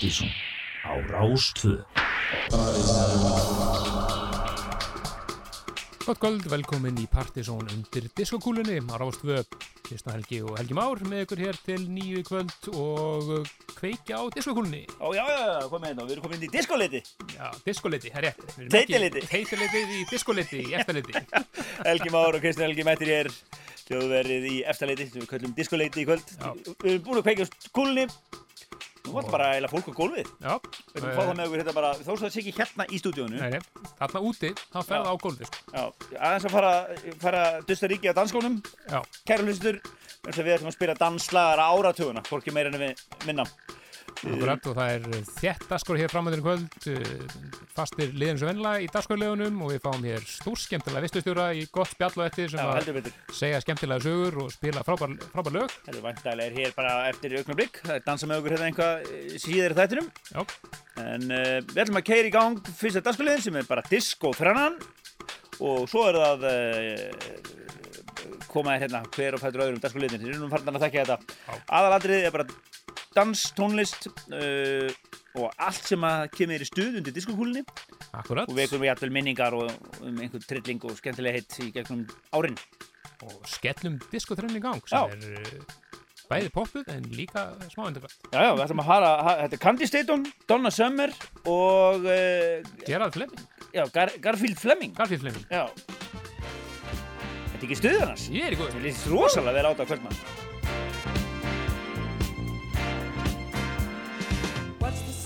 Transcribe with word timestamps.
Partíson 0.00 0.28
á 0.82 0.96
Rástvö 1.12 1.84
Gott 6.06 6.18
kvöld, 6.18 6.48
velkomin 6.48 6.96
í 6.96 7.04
Partíson 7.04 7.68
undir 7.68 8.06
diskokúlunni 8.16 8.78
á 8.80 8.96
Rástvö 8.96 9.42
Kristna 9.84 10.14
Helgi 10.16 10.40
og 10.40 10.56
Helgi 10.56 10.72
Már 10.78 11.04
með 11.04 11.26
ykkur 11.26 11.42
hér 11.44 11.60
til 11.66 11.84
nýju 11.92 12.24
kvöld 12.30 12.70
og 12.72 13.44
kveikja 13.76 14.24
á 14.24 14.32
diskokúlunni. 14.32 14.86
Ó, 15.04 15.12
já, 15.12 15.20
já, 15.28 15.36
já, 15.36 15.68
komið 15.68 15.90
hérna, 15.92 16.08
við 16.08 16.16
erum 16.16 16.24
komin 16.24 16.40
inn 16.40 16.48
í 16.48 16.52
diskoleiti. 16.56 17.00
Já, 17.36 17.46
diskoleiti, 17.68 18.08
það 18.08 18.24
er 18.24 18.28
rétt 18.30 18.44
ekki- 18.48 19.28
Teitiliti 19.28 19.84
í 20.00 20.04
diskoleiti, 20.08 20.62
í 20.64 20.76
eftirleiti. 20.80 21.26
Helgi 21.90 22.16
Már 22.16 22.40
og 22.40 22.40
Kristján 22.40 22.70
Helgi 22.70 22.88
mættir 22.88 23.12
hér. 23.18 23.32
Þjóðverið 23.90 24.44
í 24.48 24.58
efstaleiti 24.70 25.10
sem 25.10 25.20
við 25.26 25.32
köllum 25.34 25.56
diskoleiti 25.56 26.04
í 26.04 26.08
kvöld. 26.08 26.36
Já. 26.38 26.54
Við 26.54 26.92
erum 26.94 27.08
búin 27.10 27.20
að 27.20 27.26
kveikja 27.28 27.50
á 27.50 27.68
kúlunni 27.74 28.06
Nú 29.06 29.14
vantar 29.16 29.32
bara 29.32 29.46
eiginlega 29.54 29.72
fólk 29.72 29.88
á 29.88 29.92
gólfið. 29.96 30.28
Já, 30.44 30.52
Við 30.92 30.98
erum 31.00 31.08
að 31.10 31.16
fá 31.16 31.22
það 31.24 31.36
með 31.38 31.46
okkur 31.46 31.60
hérna 31.60 31.74
bara 31.78 31.90
svo 32.00 32.16
það 32.20 32.32
sé 32.34 32.42
ekki 32.42 32.52
hérna 32.58 32.86
í 32.90 33.00
stúdíónu 33.00 33.40
Nei, 33.40 33.50
nei, 33.54 33.60
þarna 34.00 34.22
úti, 34.28 34.50
þá 34.74 34.78
ferða 34.90 35.10
á 35.10 35.16
gólfið 35.24 35.48
sko. 35.48 35.64
Já, 35.72 35.84
aðeins 36.20 36.46
að 36.50 36.54
fara, 36.56 36.72
fara 37.24 37.42
dusta 37.70 37.90
ríki 37.90 38.12
á 38.12 38.14
danskónum 38.20 38.58
Já, 38.90 39.00
Kæru 39.24 39.48
hlustur 39.48 39.80
Við 40.20 40.52
ætlum 40.52 40.68
að 40.68 40.74
spila 40.76 40.94
danslagar 41.00 41.62
áratuguna. 41.64 42.20
Hvorki 42.28 42.52
meira 42.52 42.68
en 42.68 42.76
við 42.82 43.04
minna 43.24 43.46
akkurat 44.20 44.66
og 44.70 44.76
það 44.76 44.92
er 44.94 45.26
þétt 45.30 45.66
daskor 45.70 46.00
hér 46.00 46.12
framöndinu 46.12 46.44
kvöld. 46.44 46.76
Uh, 46.90 47.60
fastir 47.76 48.12
liðin 48.14 48.40
sem 48.40 48.50
vennilega 48.50 48.84
í 48.84 48.88
daskorlegunum 48.92 49.62
og 49.64 49.72
við 49.74 49.82
fáum 49.84 50.06
hér 50.06 50.26
stór 50.28 50.60
skemmtilega 50.60 51.04
vistustjóra 51.06 51.46
í 51.56 51.64
gott 51.72 51.92
spjall 51.94 52.12
og 52.16 52.26
eftir 52.26 52.52
sem 52.52 52.60
að 52.60 53.10
segja 53.36 53.62
skemmtilega 53.64 54.04
sögur 54.04 54.40
og 54.44 54.52
spila 54.54 54.84
frábær, 54.86 55.16
frábær 55.32 55.56
lög. 55.60 55.76
Vantælega 56.00 56.48
er 56.48 56.58
hér 56.58 56.76
bara 56.76 56.94
eftir 57.10 57.36
augnablík 57.40 57.80
Það 57.84 57.96
er 57.96 58.06
dansa 58.06 58.28
með 58.28 58.40
okkur 58.40 58.56
hérna 58.56 58.70
einhvað 58.70 59.10
eh, 59.10 59.36
síðar 59.40 59.76
þættinum. 59.78 60.10
Já, 60.30 60.42
En 61.00 61.30
uh, 61.32 61.58
við 61.70 61.78
ætlum 61.84 62.00
að 62.00 62.08
keira 62.10 62.28
í 62.28 62.34
gang 62.34 62.72
fyrsta 62.76 63.02
dagskulegin 63.04 63.44
sem 63.46 63.56
er 63.56 63.68
bara 63.68 63.84
disco 63.88 64.34
þrennan 64.36 64.76
og 65.60 65.86
svo 65.88 66.06
er 66.08 66.18
það 66.20 66.44
uh, 66.50 67.60
koma 68.50 68.74
þér 68.74 68.84
hérna 68.84 69.02
hver 69.14 69.36
og 69.36 69.42
fættur 69.42 69.64
öðrum 69.64 69.80
dagskulegin 69.82 70.24
við 70.24 70.34
erum 70.34 70.52
farin 70.52 70.74
að 70.74 70.84
þekka 70.84 71.04
þetta. 71.04 71.36
Já. 71.46 71.60
aðalatriðið 71.78 72.28
er 72.28 72.36
bara 72.36 72.46
dans, 73.16 73.42
tónlist 73.56 74.08
uh, 74.08 74.90
og 75.38 75.50
allt 75.62 75.90
sem 75.92 76.06
að 76.06 76.24
kemur 76.34 76.64
í 76.64 76.68
stuð 76.68 77.00
undir 77.00 77.14
diskokúlinni 77.14 77.64
og 78.14 78.54
við 78.56 78.64
erum 78.66 78.86
jættul 78.88 79.12
minningar 79.14 79.54
og 79.58 79.70
um 80.02 80.16
einhvern 80.18 80.46
trilling 80.46 80.82
og 80.88 80.96
skemmtilega 80.98 81.38
heitt 81.38 81.60
í 81.62 81.70
gegnum 81.74 82.06
árin. 82.34 82.58
Og 83.20 83.44
skellum 83.52 83.98
diskotrenn 84.10 84.56
í 84.56 84.62
gang 84.64 84.80
Já. 84.88 85.04
sem 85.12 85.36
er 85.36 85.52
uh, 85.52 85.78
bæði 86.30 86.52
poppuð 86.54 86.90
en 86.94 87.08
líka 87.12 87.48
smá 87.72 87.88
undirkvæmt 87.88 88.30
Já, 88.30 88.40
já, 88.46 88.52
við 88.54 88.64
ætlum 88.64 88.82
að 88.84 88.90
fara, 88.92 89.10
ha, 89.26 89.34
þetta 89.42 89.58
er 89.58 89.62
Candy 89.64 89.88
Staton, 89.90 90.26
Donna 90.48 90.72
Summer 90.74 91.14
og 91.50 92.06
uh, 92.06 92.70
Gerard 92.86 93.16
Fleming, 93.16 93.48
já, 93.74 93.84
Gar 93.94 94.14
Garfield 94.22 94.60
Fleming. 94.60 94.94
Garfield 94.96 95.26
Fleming. 95.26 95.48
Já. 95.50 95.66
Þetta 97.50 97.58
er 97.60 97.66
ekki 97.66 97.80
stuð 97.82 97.98
hans 98.06 98.30
Ég 98.32 98.46
er 98.46 98.56
í 98.56 98.60
góð 98.60 98.78
Mér 98.78 98.88
líst 98.88 99.10
rosalega 99.10 99.58
vel 99.58 99.68
á 99.68 99.70
þetta 99.74 99.90
kvöldmann 99.90 100.48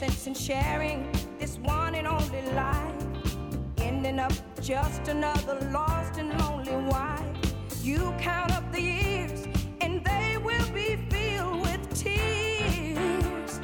sense 0.09 0.27
in 0.27 0.35
sharing 0.35 1.11
this 1.39 1.59
one 1.59 1.95
and 1.95 2.07
only 2.07 2.43
life? 2.53 2.95
Ending 3.79 4.19
up 4.19 4.33
just 4.61 5.09
another 5.09 5.59
lost 5.73 6.19
and 6.19 6.39
lonely 6.41 6.77
wife. 6.91 7.21
You 7.83 8.15
count 8.19 8.53
up 8.53 8.71
the 8.73 8.83
years 8.83 9.47
and 9.81 10.05
they 10.05 10.37
will 10.37 10.71
be 10.75 10.97
filled 11.09 11.61
with 11.63 11.83
tears. 11.95 13.61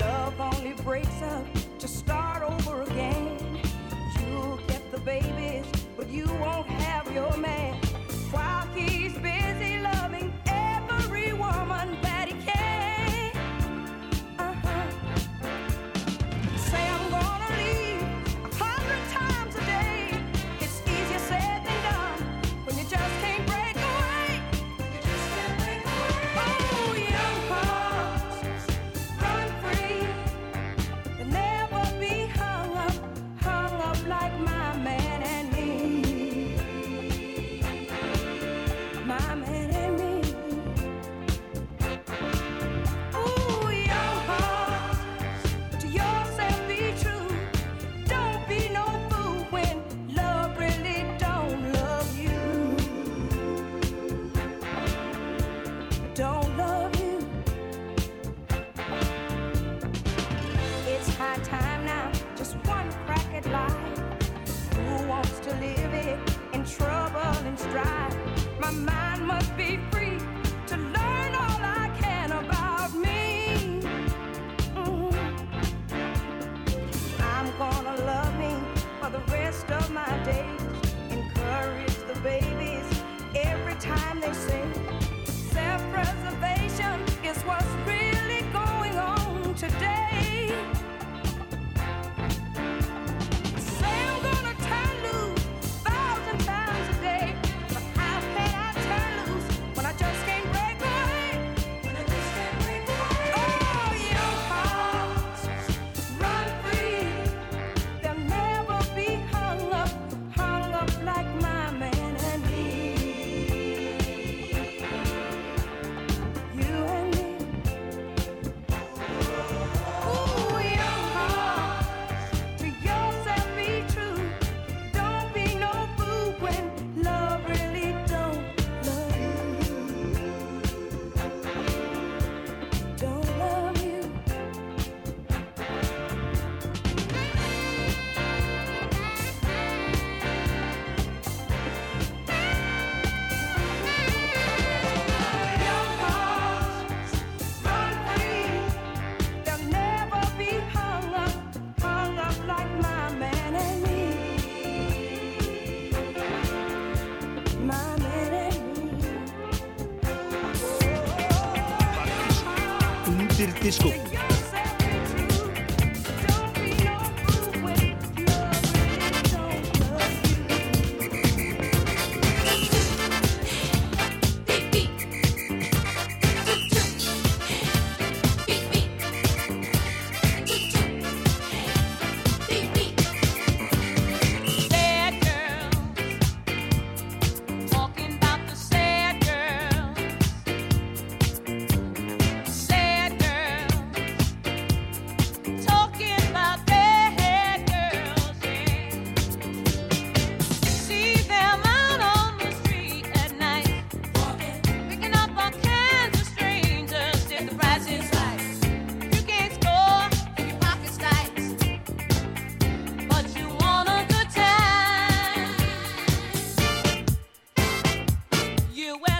Love 0.00 0.40
only 0.40 0.74
breaks 0.84 1.22
up 1.22 1.65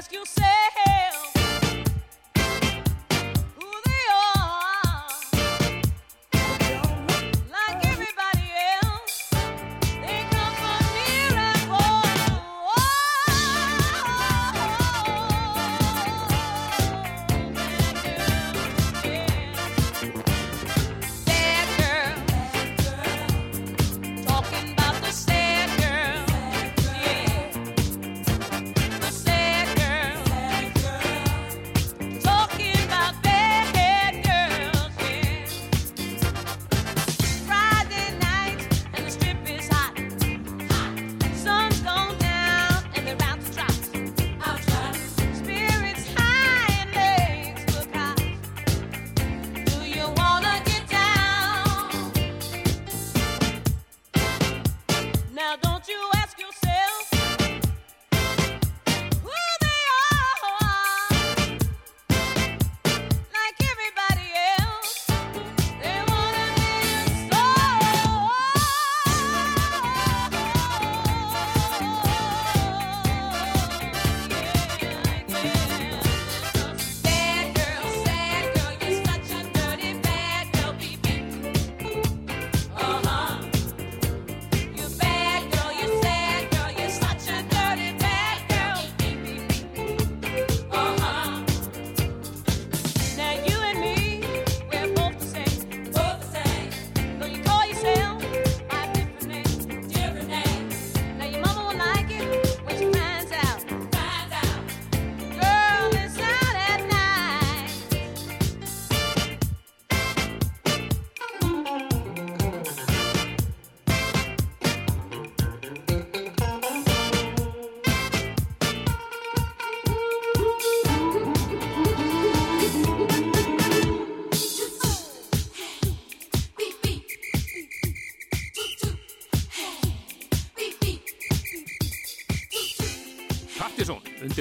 ask 0.06 0.12
say 0.24 0.65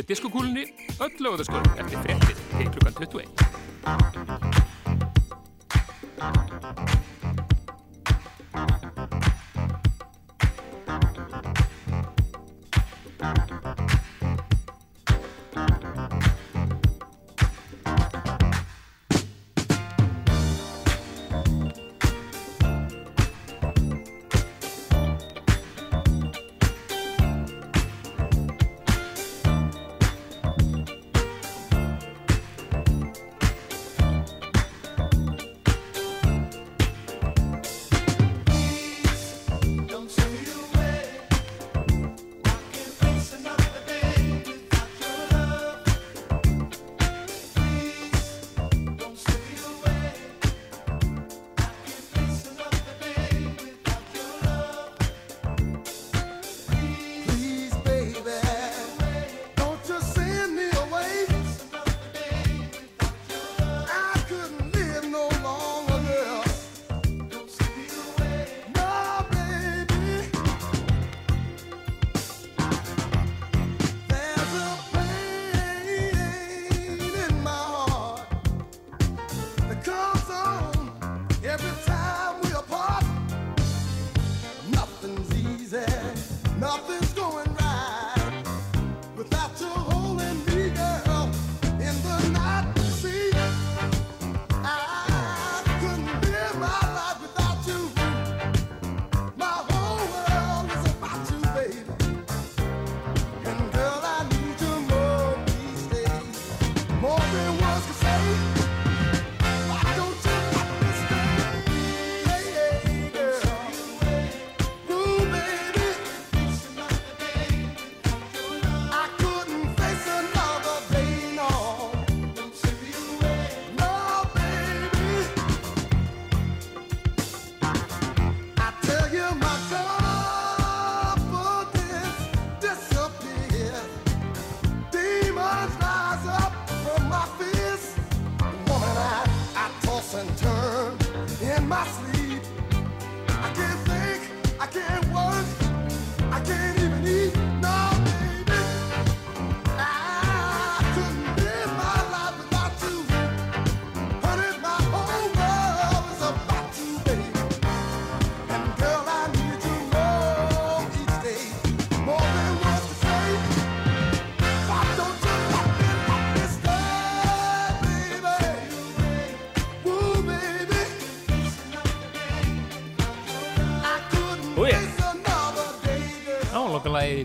Undir 0.05 0.19
diskokúlunni 0.19 0.65
öll 1.01 1.17
lögðarskvöld 1.17 1.81
eftir 1.81 2.03
frettir 2.05 2.37
til 2.53 2.69
klukkan 2.77 2.93
21. 3.01 3.44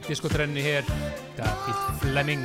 í 0.00 0.08
diskotrenni 0.08 0.62
hér, 0.64 0.88
David 1.36 1.80
Fleming. 2.00 2.44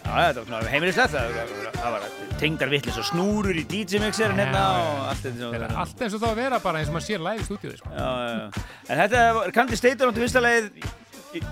Já, 0.00 0.32
þetta 0.32 0.44
var 0.50 0.66
heimilislegt, 0.72 1.12
það, 1.14 1.34
það, 1.36 1.66
það 1.76 1.92
var 1.94 2.06
tengdar 2.40 2.70
vittlis 2.72 2.96
og 2.98 3.06
snúrur 3.06 3.58
í 3.60 3.62
DJ-mixerin 3.68 4.40
Já, 4.40 4.42
hérna 4.42 4.62
og 4.80 5.02
allt 5.10 5.22
þetta 5.26 5.36
Það 5.36 5.54
er 5.54 5.60
svona. 5.60 5.84
allt 5.84 6.02
eins 6.02 6.16
og 6.16 6.22
það 6.24 6.32
að 6.32 6.40
vera 6.40 6.58
bara 6.64 6.80
eins 6.80 6.90
og 6.90 6.96
maður 6.96 7.06
sér 7.06 7.22
live 7.26 7.44
í 7.44 7.46
stúdíu, 7.46 7.76
sko. 7.78 7.92
Já, 7.94 8.08
já, 8.10 8.32
já. 8.40 8.64
En 8.88 9.02
þetta 9.04 9.52
Candy 9.54 9.78
Stater 9.78 10.10
áttu 10.10 10.24
fyrsta 10.24 10.42
leið, 10.42 10.70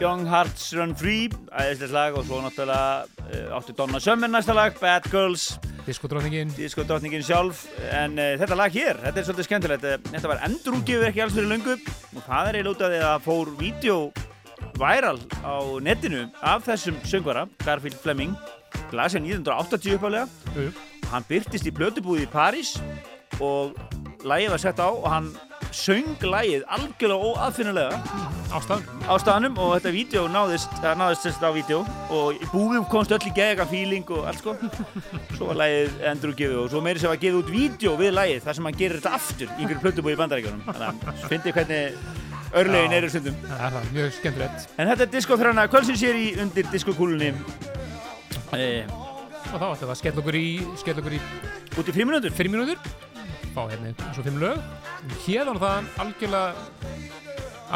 Young 0.03 0.27
Hearts 0.27 0.73
Run 0.75 0.97
Free, 0.99 1.29
æðislegt 1.55 1.95
lag 1.95 2.17
og 2.19 2.27
svo 2.27 2.41
náttúrulega 2.43 3.07
uh, 3.07 3.57
áttu 3.61 3.77
Donna 3.79 4.01
Summer 4.03 4.33
næsta 4.33 4.57
lag, 4.59 4.75
Bad 4.81 5.07
Girls, 5.13 5.53
Diskotróningin. 5.87 6.51
Disco 6.57 6.83
drottningin 6.85 7.23
sjálf, 7.25 7.63
en 7.95 8.19
uh, 8.19 8.33
þetta 8.41 8.59
lag 8.59 8.75
hér, 8.75 8.99
þetta 9.05 9.23
er 9.23 9.29
svolítið 9.29 9.47
skemmtilegt, 9.47 9.87
Eh, 9.89 10.01
þetta 10.11 10.33
var 10.33 10.43
endurútgefið 10.49 11.07
ekki 11.13 11.23
alls 11.25 11.37
fyrir 11.37 11.53
löngu 11.53 11.77
og 11.79 12.25
það 12.27 12.51
er 12.51 12.59
af 12.67 12.81
því 12.81 12.89
að 12.89 13.07
það 13.07 13.23
fór 13.29 13.53
vídeo 13.61 14.01
væral 14.79 15.19
á 15.43 15.57
netinu 15.83 16.27
af 16.43 16.65
þessum 16.69 16.99
söngvara, 17.09 17.47
Garfield 17.65 17.99
Fleming, 18.03 18.37
lasið 18.95 19.27
1980 19.35 19.99
uppálega 19.99 20.29
Jú, 20.55 20.71
hann 21.11 21.27
byrtist 21.29 21.67
í 21.67 21.75
blötubúði 21.75 22.27
í 22.27 22.33
París 22.33 22.77
og 23.43 23.75
lagið 24.27 24.55
var 24.55 24.63
sett 24.63 24.81
á 24.83 24.89
og 24.89 25.07
hann 25.11 25.31
söng 25.75 26.17
lagið 26.25 26.63
algjörlega 26.73 27.29
óaðfinnulega 27.29 27.99
Ástæðan. 28.49 28.85
á 29.05 29.15
staðnum 29.21 29.59
og 29.61 29.75
þetta 29.75 29.91
vídeo 29.93 30.23
náðist, 30.33 30.71
það 30.81 30.95
náðist 31.03 31.27
sérst 31.27 31.43
á 31.45 31.51
vídeo 31.53 31.83
og 32.09 32.39
búðum 32.55 32.87
komst 32.89 33.13
öll 33.13 33.21
í 33.29 33.35
geðega 33.37 33.67
feeling 33.69 34.09
og 34.09 34.25
allt 34.31 34.41
sko. 34.41 34.55
Svo 35.37 35.51
var 35.51 35.61
lagið 35.61 35.99
endur 36.09 36.33
og 36.33 36.39
gefið 36.39 36.63
og 36.63 36.71
svo 36.73 36.81
meiri 36.85 37.03
sem 37.03 37.13
var 37.13 37.21
gefið 37.21 37.43
út 37.43 37.53
vídeo 37.53 37.93
við 38.01 38.15
lagið 38.17 38.47
þar 38.47 38.57
sem 38.57 38.71
hann 38.71 38.79
gerir 38.81 39.03
þetta 39.03 39.13
aftur 39.19 39.51
í 39.53 39.59
einhverju 39.59 39.83
plötubúði 39.85 40.17
í 40.17 40.21
bandaríkjunum. 40.23 40.65
Þannig 40.71 41.13
að 41.13 41.29
fyndi 41.29 41.55
hvernig 41.59 42.01
örlegin 42.57 42.93
eru 42.97 43.09
stundum 43.13 43.35
Það 43.45 43.65
er 43.67 43.75
það, 43.77 43.89
mjög 43.97 44.13
skemmtilegt. 44.19 44.69
en 44.79 44.89
þetta 44.93 45.05
er 45.07 45.11
diskoþræna 45.17 45.67
kvöldsins 45.73 46.03
hér 46.07 46.17
í 46.21 46.29
undir 46.43 46.71
diskokúlunni 46.73 47.33
e, 48.57 48.85
Og 49.49 49.57
þá 49.57 49.67
ætlum 49.69 49.85
við 49.89 49.93
að 49.95 50.01
skella 50.03 50.23
okkur 50.23 50.37
í, 50.39 50.47
skella 50.81 51.03
okkur 51.03 51.17
í 51.17 51.21
út 51.79 51.89
í 51.89 51.95
fimm 51.97 52.11
minútur 52.11 52.35
fimm 52.37 52.53
mínútur. 52.53 52.81
Fá 53.55 53.63
hérna 53.71 53.93
eins 53.95 54.19
og 54.21 54.27
fimm 54.27 54.41
lög. 54.43 54.59
Hérðan 55.25 55.57
og 55.57 55.63
þaðan 55.63 55.87
algjörlega, 56.05 56.51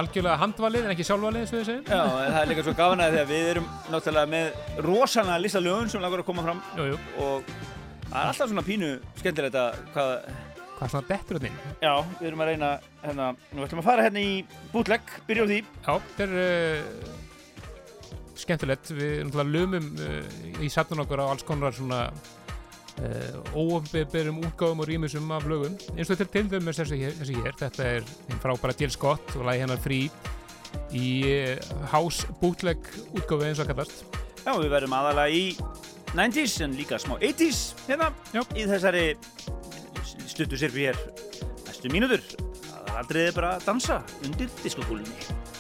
algjörlega 0.02 0.36
handvalið 0.42 0.84
en 0.88 0.92
ekki 0.92 1.06
sjálfvalið, 1.08 1.46
eins 1.46 1.54
og 1.56 1.64
segjum. 1.68 1.86
Já, 1.88 2.02
það 2.12 2.38
er 2.42 2.50
líka 2.50 2.64
svo 2.66 2.74
gafan 2.76 3.02
að 3.06 3.14
því 3.16 3.22
að 3.22 3.32
við 3.32 3.48
erum 3.54 3.70
náttúrulega 3.94 4.32
með 4.34 4.84
rosalega 4.88 5.40
lista 5.46 5.62
lögun 5.64 5.90
sem 5.94 6.04
langar 6.04 6.22
að 6.24 6.28
koma 6.28 6.44
fram 6.46 6.60
Jú, 6.76 6.86
jú. 6.92 6.98
og 7.24 7.52
það 8.10 8.18
er 8.20 8.30
alltaf 8.34 8.52
svona 8.52 8.66
pínu 8.68 8.90
skemmtilegt 9.22 9.58
að 9.62 9.80
hvað, 9.96 10.12
Hvað 10.82 10.88
er 10.88 10.94
svona 10.96 11.06
dettur 11.12 11.44
inn? 11.46 11.58
já, 11.78 11.92
við 12.18 12.26
erum 12.26 12.40
að 12.42 12.48
reyna 12.48 12.68
hérna, 13.04 13.26
nú 13.54 13.62
ætlum 13.62 13.80
að 13.82 13.86
fara 13.86 14.06
hérna 14.08 14.22
í 14.22 14.30
bootleg, 14.72 15.12
byrja 15.28 15.44
á 15.46 15.46
því 15.46 15.58
Já, 15.62 15.92
þetta 15.92 16.24
er 16.24 16.32
uh, 16.42 17.12
skemmtilegt. 18.42 18.90
Við 18.90 19.12
náttúrulega 19.28 19.52
lumum 19.52 19.86
uh, 20.02 20.58
í 20.58 20.70
safnun 20.74 21.04
okkur 21.04 21.22
á 21.22 21.26
alls 21.28 21.46
konar 21.46 21.76
svona 21.76 22.00
uh, 22.10 23.54
óumberum 23.54 24.42
útgáfum 24.42 24.82
og 24.82 24.90
rýmisum 24.90 25.30
af 25.38 25.46
lögum. 25.46 25.78
Eins 25.94 26.10
og 26.10 26.18
þetta 26.18 26.26
er 26.26 26.32
til 26.34 26.50
dæmis 26.56 26.82
þessi 26.82 26.98
hér. 27.04 27.54
Þetta 27.62 27.86
er 27.86 28.02
einn 28.26 28.42
frábæra 28.42 28.74
Jill 28.82 28.90
Scott 28.96 29.36
og 29.38 29.46
lagi 29.46 29.62
hennar 29.62 29.78
frí 29.86 30.00
í 30.98 31.06
house 31.94 32.26
bootleg 32.42 32.90
útgáfu 33.12 33.46
eins 33.46 33.62
og 33.62 33.70
kallast. 33.70 34.02
Já, 34.42 34.50
við 34.58 34.72
verðum 34.74 34.98
aðalega 34.98 35.30
í 35.30 35.46
90s 36.18 36.58
en 36.66 36.74
líka 36.74 36.98
smá 36.98 37.14
80s 37.22 37.60
hérna 37.86 38.10
Já. 38.34 38.42
í 38.58 38.66
þessari 38.66 39.12
stuttu 40.32 40.58
sirfi 40.60 40.88
hér. 40.88 40.98
Næstu 41.66 41.92
mínútur 41.92 42.22
það 42.24 42.88
er 42.88 42.98
aldrei 43.02 43.24
bara 43.36 43.56
að 43.56 43.66
dansa 43.68 44.02
undir 44.26 44.50
diskokúlunni 44.62 45.51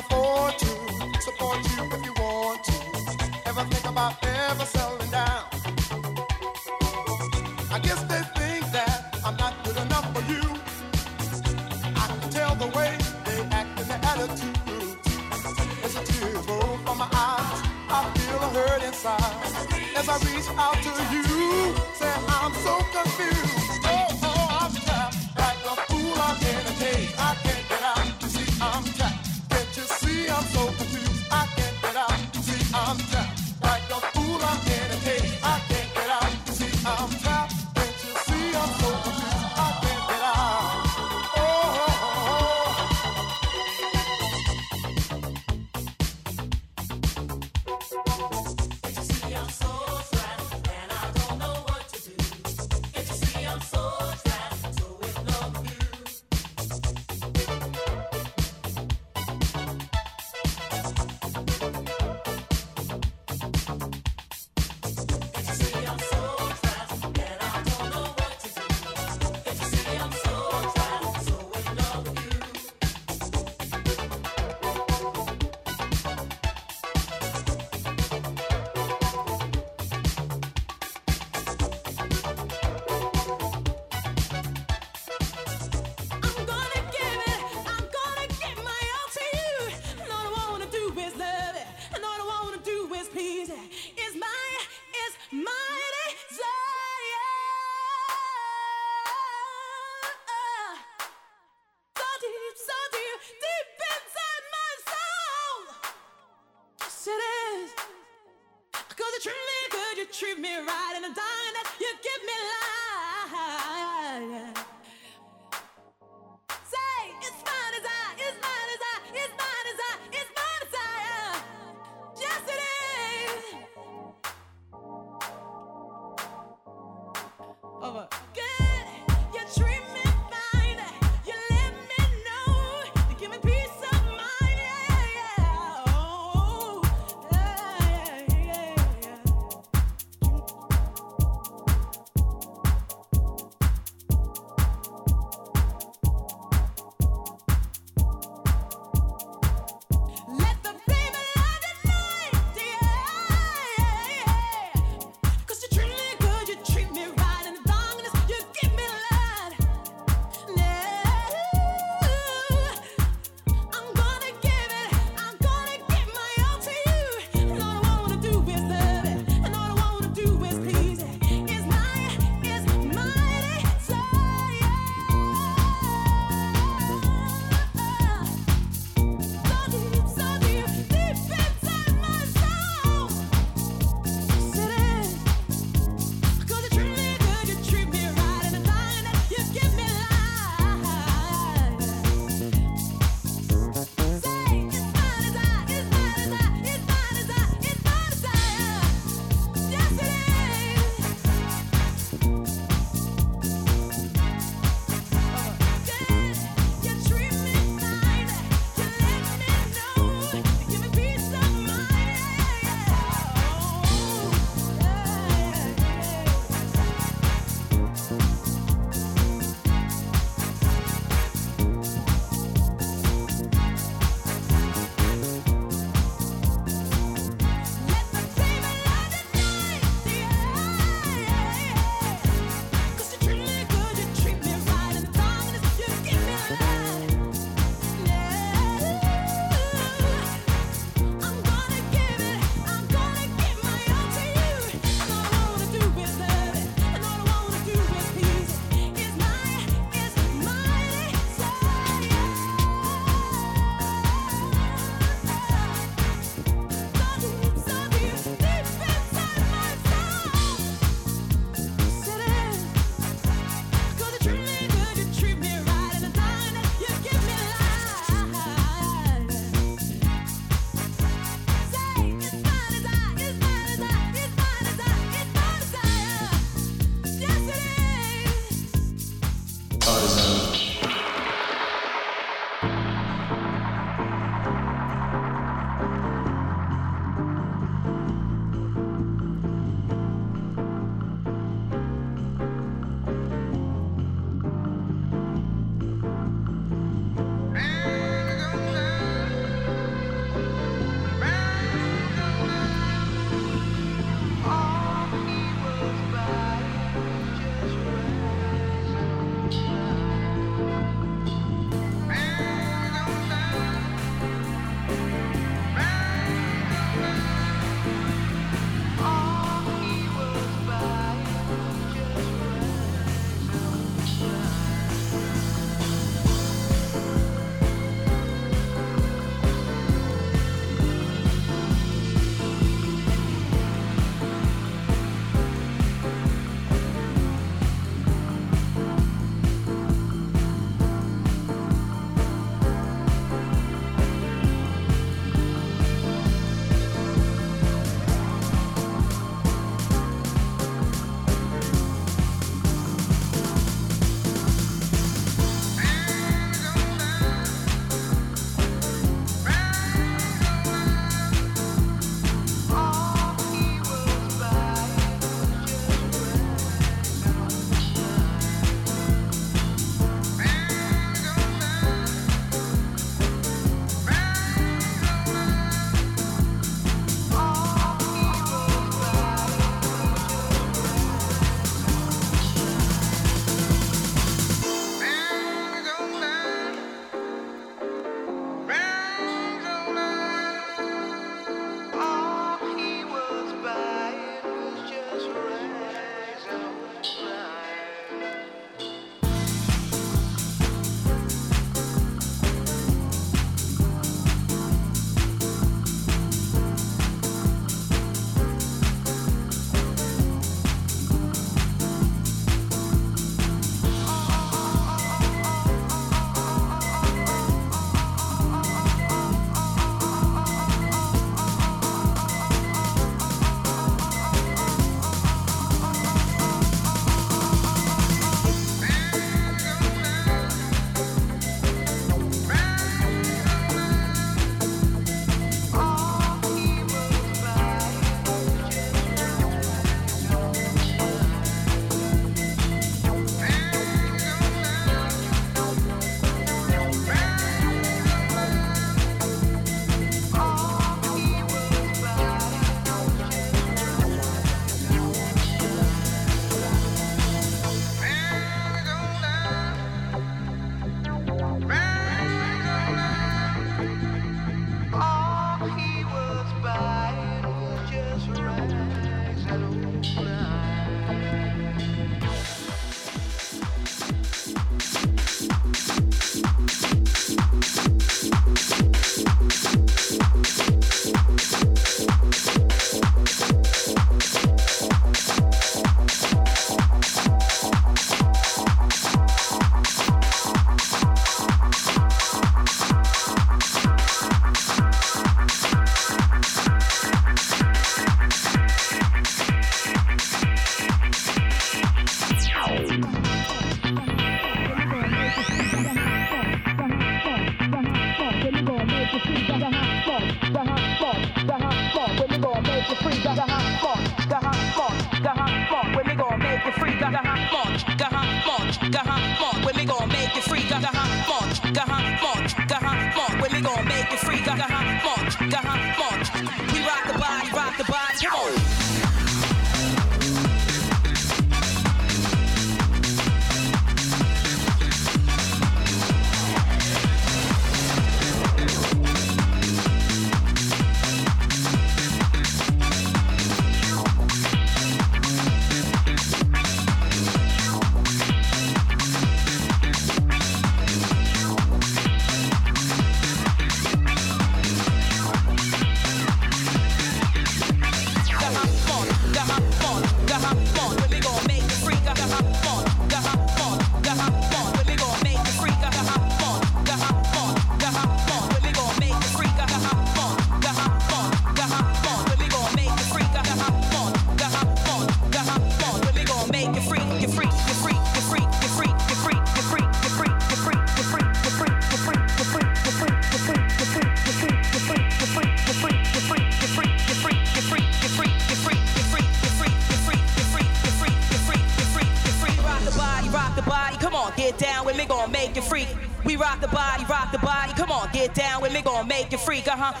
you're 599.31 599.39
freak, 599.39 599.67
uh 599.67 599.75
huh. 599.77 600.00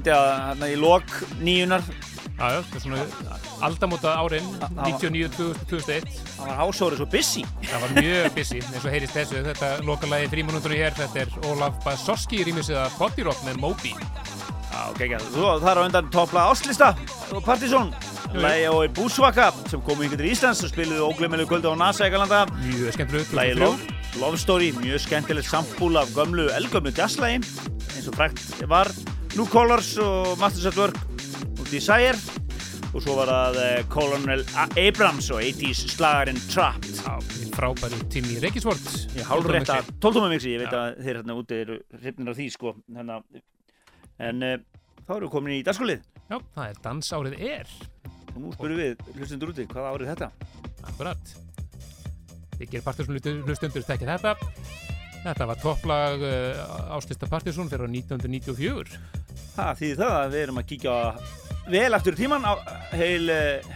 Fyndi 0.00 0.14
að 0.16 0.30
hérna 0.48 0.68
í 0.72 0.78
lok 0.80 1.18
nýjunar, 1.44 1.84
Já, 2.40 2.54
já, 2.54 2.60
þetta 2.64 2.78
er 2.78 2.82
svona 2.86 3.38
aldamóta 3.66 4.12
árin, 4.16 4.46
99-2001. 4.72 6.06
það 6.38 6.46
var 6.46 6.54
hásórið 6.56 7.00
svo 7.02 7.06
busy. 7.12 7.42
Það 7.66 7.82
var 7.82 7.90
mjög 7.98 8.28
busy, 8.38 8.60
eins 8.62 8.86
og 8.86 8.94
heyrist 8.94 9.16
þessu. 9.18 9.42
Þetta 9.44 9.68
lokalagi 9.84 10.30
fríminúturinn 10.32 10.80
hér, 10.80 10.96
þetta 10.96 11.20
er 11.26 11.34
Olaf 11.50 11.76
Basorski 11.84 12.40
rýmisið 12.48 12.78
að 12.80 12.96
Body 12.96 13.26
Rock 13.28 13.44
með 13.44 13.60
Moby. 13.60 13.92
Já, 13.92 14.80
ok, 14.86 15.02
ekki. 15.04 15.20
Þú, 15.34 15.44
það 15.60 15.68
er 15.74 15.82
á 15.84 15.84
undan 15.84 16.10
toppla 16.16 16.46
áslista 16.48 16.90
og 17.28 17.44
Partizón. 17.44 17.92
Lægi 18.32 18.70
á 18.72 18.74
Búsvaka 18.96 19.50
sem 19.68 19.82
komu 19.84 20.06
yngur 20.06 20.22
til 20.22 20.30
Íslands 20.32 20.64
og 20.64 20.72
spiluðu 20.72 21.10
óglemilu 21.10 21.44
kvöldu 21.50 21.74
á 21.74 21.76
NASA 21.76 22.08
Egalanda. 22.08 22.46
Mjög 22.62 22.96
skemmtilegt. 22.96 23.36
Lægi 23.36 23.60
Love, 23.60 24.40
Story, 24.40 24.72
mjög 24.80 25.04
skemmtilegt 25.04 25.50
sampúl 25.50 26.00
af 26.00 26.08
gömlu, 26.16 26.48
elgömlu 26.56 26.94
jazzlægi 26.96 27.44
eins 28.00 28.08
og 28.08 28.16
frækt 28.16 28.62
var 28.70 28.88
New 29.40 29.48
Colors 29.48 29.94
og 29.96 30.34
Masters 30.36 30.66
at 30.68 30.76
Work 30.76 30.96
og 31.56 31.68
Desire 31.70 32.12
og 32.92 33.00
svo 33.00 33.14
var 33.16 33.30
það 33.30 33.54
eh, 33.62 33.78
Colonel 33.88 34.42
Abrams 34.76 35.30
og 35.32 35.40
80s 35.40 35.94
slagarinn 35.94 36.40
Trapped 36.50 36.98
frábæri 37.54 38.02
tími 38.12 38.34
í 38.34 38.42
Reykjavísvort. 38.42 38.90
Ég 39.16 39.24
hálfrétta 39.24 39.78
12 40.04 40.26
mixi, 40.28 40.52
ég 40.52 40.60
veit 40.60 40.76
að 40.76 40.98
þeir 40.98 41.20
hérna 41.22 41.36
úti 41.40 41.56
eru 41.56 41.78
hrifnir 42.02 42.28
af 42.34 42.36
því 42.36 42.48
sko 42.52 42.74
að 42.92 43.14
En 44.28 44.44
uh, 44.44 44.58
þá 45.06 45.14
erum 45.14 45.24
við 45.24 45.32
komin 45.38 45.56
í 45.56 45.62
dagskólið 45.64 46.04
Já, 46.26 46.36
það 46.58 46.66
er 46.66 46.82
dansárið 46.84 47.38
er. 47.54 47.72
og 48.34 48.36
nú 48.42 48.52
spyrum 48.58 48.82
við 48.82 49.06
hlustundur 49.14 49.54
úti, 49.54 49.66
hvaða 49.72 49.94
árið 49.94 50.12
þetta? 50.12 50.30
Akkurat. 50.90 51.32
Þið 52.58 52.66
gerir 52.66 52.84
partisum 52.90 53.16
hlustundur 53.48 53.88
þekkja 53.88 54.18
þetta. 54.18 54.36
Þetta 55.24 55.48
var 55.48 55.64
topplag 55.64 56.28
uh, 56.28 56.94
Áslista 56.98 57.28
Partisún 57.28 57.72
fyrir 57.72 57.88
á 57.88 57.90
1994. 57.92 59.19
Það 59.56 59.78
þýðir 59.80 60.00
það 60.00 60.14
að 60.20 60.32
við 60.34 60.42
erum 60.44 60.60
að 60.62 60.66
kíkja 60.70 60.96
vel 61.70 61.90
aftur 61.96 62.16
í 62.16 62.20
tíman 62.22 62.46
á 62.46 62.52
heil 62.96 63.30
uh, 63.34 63.70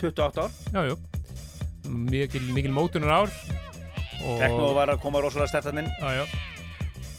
28 0.00 0.44
ár. 0.44 0.58
Já, 0.74 0.80
jú. 0.90 0.96
Mikil, 1.88 2.42
mikil 2.52 2.72
mótunar 2.76 3.14
ár. 3.22 3.32
Og, 4.18 4.38
Tekno 4.42 4.72
var 4.76 4.90
að 4.92 4.98
koma 5.04 5.20
rosalega 5.22 5.46
stertanninn 5.52 5.86
Já, 6.02 6.08
já. 6.18 6.24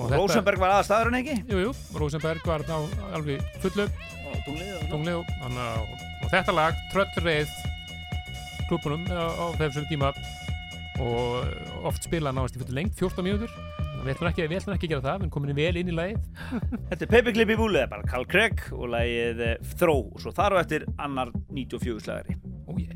og 0.03 0.12
Rosenberg 0.12 0.60
var 0.60 0.73
aðstæðurinn 0.82 1.15
ekki? 1.21 1.36
Jú, 1.47 1.62
jú, 1.63 1.69
Rosenberg 1.95 2.43
var 2.47 2.65
á 2.67 2.75
alveg 3.15 3.39
fullu 3.63 3.86
og 3.88 4.36
tunglið 4.43 4.73
og 4.75 4.84
tungli 4.91 5.13
og, 5.15 5.32
þannig 5.39 5.63
að- 5.63 6.03
og 6.19 6.34
þetta 6.34 6.55
lag 6.58 6.82
tröllreið 6.91 7.53
klubunum 8.67 9.08
á, 9.15 9.32
á 9.32 9.45
þessum 9.62 9.88
tíma. 9.89 10.12
Og 10.99 11.47
oft 11.88 12.03
spila 12.03 12.34
náðast 12.36 12.60
í 12.60 12.63
fullu 12.65 12.75
lengt 12.75 12.99
14 12.99 13.23
mínútur 13.23 13.55
við 14.03 14.13
ætlum 14.13 14.29
ekki, 14.29 14.45
við 14.47 14.59
ætlum 14.59 14.75
ekki 14.75 14.88
að 14.88 14.93
gera 14.93 15.05
það 15.05 15.23
við 15.23 15.31
komin 15.35 15.57
vel 15.57 15.79
inn 15.79 15.91
í 15.91 15.95
lagið. 15.95 16.27
Þetta 16.89 17.05
er 17.05 17.12
Paperclip 17.13 17.53
í 17.53 17.59
búlið, 17.59 17.88
bara 17.91 18.07
Carl 18.07 18.27
Craig 18.29 18.63
og 18.75 18.93
lagið 18.95 19.43
eh, 19.45 19.57
Throw. 19.79 20.07
Og 20.13 20.23
svo 20.23 20.33
þar 20.35 20.55
á 20.55 20.62
eftir 20.63 20.88
annar 20.97 21.33
94 21.51 21.99
slagari. 22.05 22.39
Ó, 22.65 22.73
ég. 22.79 22.95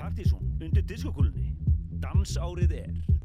Partizón 0.00 0.48
undir 0.56 0.88
diskokúlunni. 0.88 1.52
Dansárið 2.00 2.78
er 2.80 3.19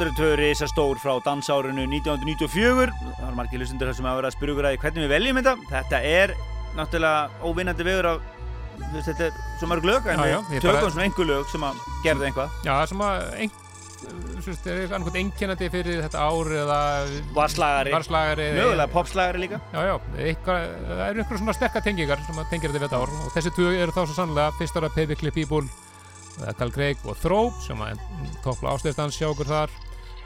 Þetta 0.00 0.14
eru 0.14 0.16
tvö 0.16 0.36
risastór 0.40 0.96
frá 0.96 1.10
dansárinu 1.20 1.82
1994. 1.84 2.92
Það 3.18 3.24
er 3.26 3.34
margir 3.36 3.60
hlustundur 3.60 3.90
sem 3.92 4.06
hafa 4.08 4.16
verið 4.16 4.28
að 4.30 4.36
spyrja 4.38 4.52
ykkur 4.54 4.66
að 4.68 4.72
því 4.72 4.78
hvernig 4.80 5.02
við 5.02 5.10
veljum 5.12 5.38
þetta. 5.40 5.52
Þetta 5.68 5.98
er 6.08 6.30
náttúrulega 6.78 7.48
óvinnandi 7.50 7.84
vegur 7.84 8.08
af 8.08 8.22
þetta 8.94 9.26
er 9.26 9.34
svo 9.60 9.68
mörg 9.68 9.84
lög 9.90 10.08
en 10.08 10.22
Já, 10.22 10.30
já, 10.30 10.38
við 10.48 10.64
tökum 10.64 10.78
bara- 10.78 10.92
svona 10.94 11.04
einhver 11.04 11.28
lög 11.28 11.50
sem 11.52 11.66
að 11.68 11.82
gerðu 12.06 12.26
einhvað 12.30 12.54
Já, 12.64 12.70
það 12.78 12.86
sem 12.94 13.04
að 13.04 13.26
ein, 13.44 13.52
svist, 14.46 14.70
er 14.72 14.80
einhvern 14.96 15.20
einkennandi 15.20 15.68
fyrir 15.76 16.00
þetta 16.06 16.24
ár 16.30 16.52
eða 16.62 16.80
var 17.36 17.52
slagari, 17.52 17.92
varslagari 17.98 18.48
eða- 18.48 18.56
mögulega 18.62 18.92
popslagari 18.96 19.44
líka. 19.44 19.60
Já, 19.74 19.80
já, 19.84 19.94
eitthvað, 20.16 20.64
það 20.88 21.04
eru 21.10 21.20
eitthvað 21.26 21.42
svona 21.44 21.58
sterkar 21.60 21.84
tengingar 21.84 22.24
sem 22.24 22.40
að 22.40 22.48
tengja 22.48 22.72
þetta 22.72 22.80
við 22.80 22.88
þetta 22.88 23.02
ár. 23.04 23.14
Og 23.20 23.36
þessi 23.36 23.52
tvö 23.52 23.68
eru 23.76 23.92
þá 23.92 24.00
svo 24.06 24.16
sannlega 24.16 24.56
fyrst 24.56 24.80
ára 24.80 25.30
People 25.36 25.68
eða 26.40 26.56
Carl 26.56 26.72
Craig 26.72 26.96
og 27.04 27.16
Thrope 27.20 27.60
sem 27.66 27.76
að 27.76 28.00
toppla 28.42 28.72
ástæðstans 28.72 29.18
hjá 29.20 29.28
okkur 29.28 29.44
þar 29.44 29.70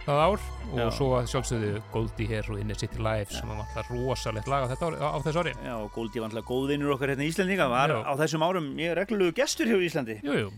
það 0.05 0.20
ár 0.24 0.42
og 0.74 0.78
Já. 0.80 0.84
svo 0.96 1.09
að 1.18 1.28
sjálfsögðu 1.32 1.70
Goldie 1.92 2.28
Hair 2.28 2.48
og 2.52 2.61
Inner 2.61 2.78
City 2.78 3.00
Life 3.05 3.32
sem 3.36 3.50
að 3.52 3.61
vantar 3.62 3.88
rosalegt 3.92 4.48
lag 4.50 4.66
á, 4.66 4.68
ári, 4.74 4.98
á, 5.00 5.09
á 5.16 5.18
þessu 5.24 5.42
ári 5.44 5.55
Já, 5.64 5.74
og 5.78 5.90
Goldie 5.94 6.20
var 6.22 6.30
alltaf 6.32 6.48
góðvinnur 6.50 6.94
okkar 6.96 7.12
hérna 7.14 7.24
í 7.24 7.30
Íslandinga 7.32 7.68
var 7.72 7.94
Já. 7.94 7.98
á 8.05 8.12
þessum 8.20 8.44
árum 8.44 8.68
er 8.84 8.98
reglulegu 9.00 9.36
gestur 9.38 9.70
hjá 9.70 9.78
Íslandi 9.80 10.18
Jú, 10.24 10.36
jú, 10.44 10.50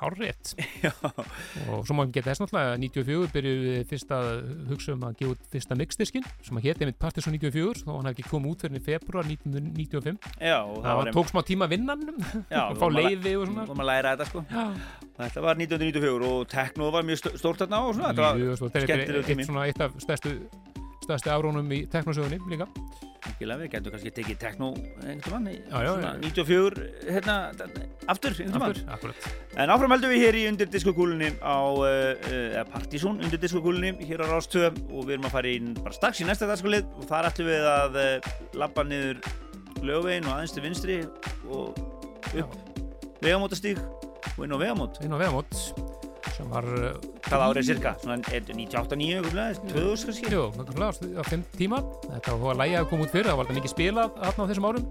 hár 0.00 0.14
rétt 0.20 0.52
Já, 0.86 0.92
og 1.68 1.82
svo 1.86 1.96
má 1.98 2.04
við 2.06 2.12
geta 2.18 2.30
þess 2.32 2.42
náttúrulega 2.44 2.74
að 2.74 2.82
94 2.84 3.32
byrjuðum 3.34 3.66
við 3.68 3.84
fyrst 3.92 4.14
að 4.16 4.28
hugsa 4.70 4.94
um 4.94 5.04
að 5.08 5.16
gefa 5.20 5.34
út 5.34 5.48
fyrsta 5.54 5.78
mixdiskin 5.80 6.26
sem 6.46 6.60
að 6.60 6.66
héti 6.68 6.84
einmitt 6.86 6.98
Partisan 7.02 7.36
94 7.36 7.82
þó 7.84 7.90
hann 7.96 8.08
hefði 8.10 8.14
ekki 8.16 8.28
komið 8.32 8.54
út 8.54 8.64
fyrir 8.66 8.84
februar 8.88 9.28
1995 9.28 10.30
já 10.48 10.56
og 10.62 10.78
það 10.86 11.00
var, 11.02 11.12
tók 11.18 11.32
smá 11.32 11.42
tíma 11.48 11.68
að 11.68 11.74
vinna 11.76 11.96
hann 11.98 12.06
Já, 12.54 12.62
og 12.68 12.78
fá 12.80 12.86
leiði 12.94 13.34
og 13.38 13.46
svona. 13.48 13.66
vorum 13.68 13.82
að 13.84 13.90
læra 13.92 14.14
þetta 14.16 14.28
sko. 14.30 14.44
Já, 14.52 14.64
Þetta 15.18 15.42
var 15.42 15.58
1994 15.58 16.28
og 16.30 16.48
techno 16.52 16.90
var 16.94 17.06
mjög 17.08 17.18
stó- 17.24 17.34
stórt 17.40 17.62
þarna 17.64 17.80
og 17.88 17.94
svona 17.96 18.12
Þetta 18.12 18.26
var 18.28 18.38
Jú, 18.44 18.52
svo, 18.60 18.68
þetta 18.70 18.94
er 18.94 19.02
eitt, 19.18 19.26
tími. 19.26 19.46
af 19.82 19.96
stærstu 21.08 21.32
árónum 21.32 21.72
í 21.74 21.80
teknosögunni 21.90 22.38
líka 22.52 22.66
Ekki 23.38 23.46
við 23.54 23.68
getum 23.70 23.92
kannski 23.94 24.10
tekið 24.10 24.38
techno 24.42 24.68
einhvern 25.06 25.44
mann 25.44 25.52
Já, 25.54 25.78
já, 25.86 25.92
já. 26.02 26.08
94 26.24 26.86
hérna 27.06 27.36
aftur 28.10 28.34
einhvern 28.34 28.80
akkurat. 28.90 29.28
En 29.54 29.70
áfram 29.70 29.94
heldum 29.94 30.10
við 30.10 30.24
hér 30.24 30.38
í 30.40 30.42
undir 30.50 30.70
diskokúlunni 30.72 31.28
á 31.38 31.54
uh, 31.70 31.84
uh, 32.18 32.56
Partizón 32.72 33.22
undir 33.22 33.38
diskokúlunni 33.38 33.92
hér 34.08 34.24
á 34.26 34.34
Rástöð 34.34 34.80
og 34.90 35.06
við 35.06 35.20
erum 35.20 35.28
að 35.30 35.36
fara 35.36 35.52
inn 35.54 35.70
bara 35.78 35.94
strax 35.94 36.18
í 36.18 36.26
næsta 36.26 36.50
dagskolið 36.50 36.88
og 36.98 37.06
þar 37.06 37.30
ætlum 37.30 37.50
við 37.52 37.68
að 37.70 38.00
uh, 38.02 38.32
labba 38.58 38.86
niður 38.90 39.22
lögvegin 39.86 40.26
og 40.26 40.34
aðeins 40.34 40.56
til 40.56 40.64
vinstri 40.66 40.98
og 41.46 41.78
upp 42.42 42.58
vegamótastíg 43.22 43.78
og 44.34 44.42
inn 44.48 44.58
á 44.58 44.58
vegamót. 44.58 44.98
Inn 45.06 45.14
á 45.14 45.18
vegamót 45.22 45.87
sem 46.38 46.52
var 46.52 46.68
uh, 46.70 46.92
Hvað 47.28 47.44
árið 47.48 47.66
cirka? 47.72 47.94
Svona 48.02 48.18
er 48.32 48.44
98-9 48.46 49.08
eitthvað, 49.18 49.58
2000 49.74 50.08
kannski? 50.10 50.30
Jú, 50.32 50.44
nákvæmlega 50.58 51.18
á 51.18 51.22
fimm 51.28 51.42
tíma 51.58 51.82
þetta 52.06 52.38
var 52.38 52.54
að 52.54 52.62
lægja 52.62 52.84
að 52.84 52.88
koma 52.92 53.06
út 53.08 53.12
fyrir, 53.16 53.28
það 53.30 53.40
var 53.40 53.48
þetta 53.50 53.58
mikið 53.60 53.74
spilað 53.74 54.16
þarna 54.22 54.46
á 54.46 54.48
þessum 54.52 54.70
árum 54.70 54.88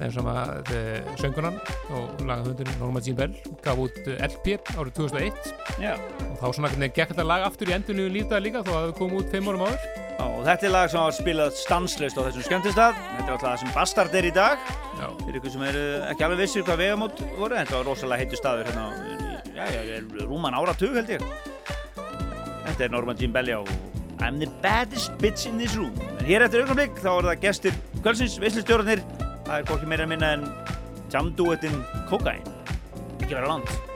en 0.00 0.12
sem 0.14 0.28
að 0.32 0.70
uh, 0.72 1.08
söngunan 1.20 1.56
og 1.92 2.20
lagahundurinn 2.24 2.78
Norma 2.80 3.02
Jean 3.04 3.18
Bell 3.18 3.34
gaf 3.60 3.82
út 3.82 3.98
uh, 4.08 4.14
LP 4.24 4.54
árið 4.72 4.94
2001 4.96 5.50
Já. 5.84 5.92
og 6.30 6.38
þá 6.40 6.46
svona 6.56 6.70
gekk 6.88 7.12
þetta 7.12 7.26
lag 7.28 7.44
aftur 7.44 7.68
í 7.68 7.76
endunni 7.76 8.06
lífdaði 8.14 8.46
líka 8.46 8.62
þó 8.64 8.70
að 8.78 8.86
það 8.86 8.94
kom 9.02 9.18
út 9.20 9.34
fimm 9.34 9.50
árum 9.52 9.66
áður 9.68 9.84
Já, 10.20 10.24
og 10.28 10.42
þetta 10.44 10.66
er 10.68 10.74
lag 10.74 10.90
sem 10.92 11.00
var 11.04 11.16
spilað 11.16 11.54
stanslaust 11.56 12.18
á 12.20 12.22
þessum 12.26 12.44
skemmtistað. 12.44 12.98
Þetta 12.98 13.24
er 13.24 13.32
alltaf 13.38 13.46
það 13.46 13.62
sem 13.62 13.70
Bastard 13.72 14.16
er 14.20 14.28
í 14.28 14.32
dag. 14.36 14.66
Já, 15.00 15.06
Fyrir 15.22 15.40
ykkur 15.40 15.54
sem 15.54 15.64
eru 15.70 15.84
ekki 16.10 16.26
alveg 16.26 16.42
vissir 16.44 16.66
hvað 16.68 16.82
vegamót 16.84 17.24
voru, 17.38 17.56
þetta 17.56 17.78
var 17.78 17.88
rosalega 17.88 18.20
heitu 18.26 18.40
staður 18.40 18.68
hérna, 18.68 18.90
á- 18.92 19.29
já, 19.68 19.82
já, 19.84 19.98
er 19.98 20.26
rúman 20.28 20.56
áratug 20.56 20.94
held 20.96 21.10
ég. 21.12 21.24
Þetta 22.64 22.84
er 22.86 22.92
Norman 22.94 23.18
Jean 23.20 23.32
Belli 23.34 23.56
og 23.56 23.68
I'm 24.20 24.38
the 24.38 24.48
baddest 24.62 25.12
bitch 25.18 25.46
in 25.48 25.58
this 25.58 25.76
room. 25.76 25.94
En 26.18 26.26
hér 26.28 26.44
eftir 26.44 26.62
augnablik 26.62 26.96
þá 27.00 27.10
eru 27.12 27.30
það 27.32 27.44
gestir 27.44 27.78
kvöldsins, 28.00 28.40
veislustjórnir. 28.40 29.04
Það 29.48 29.54
er 29.58 29.68
hvorki 29.70 29.88
meira 29.88 30.08
minna 30.08 30.34
en 30.36 30.48
jamduettinn 31.12 31.80
Kokain. 32.10 32.44
Ekki 33.20 33.32
vera 33.34 33.48
land. 33.48 33.89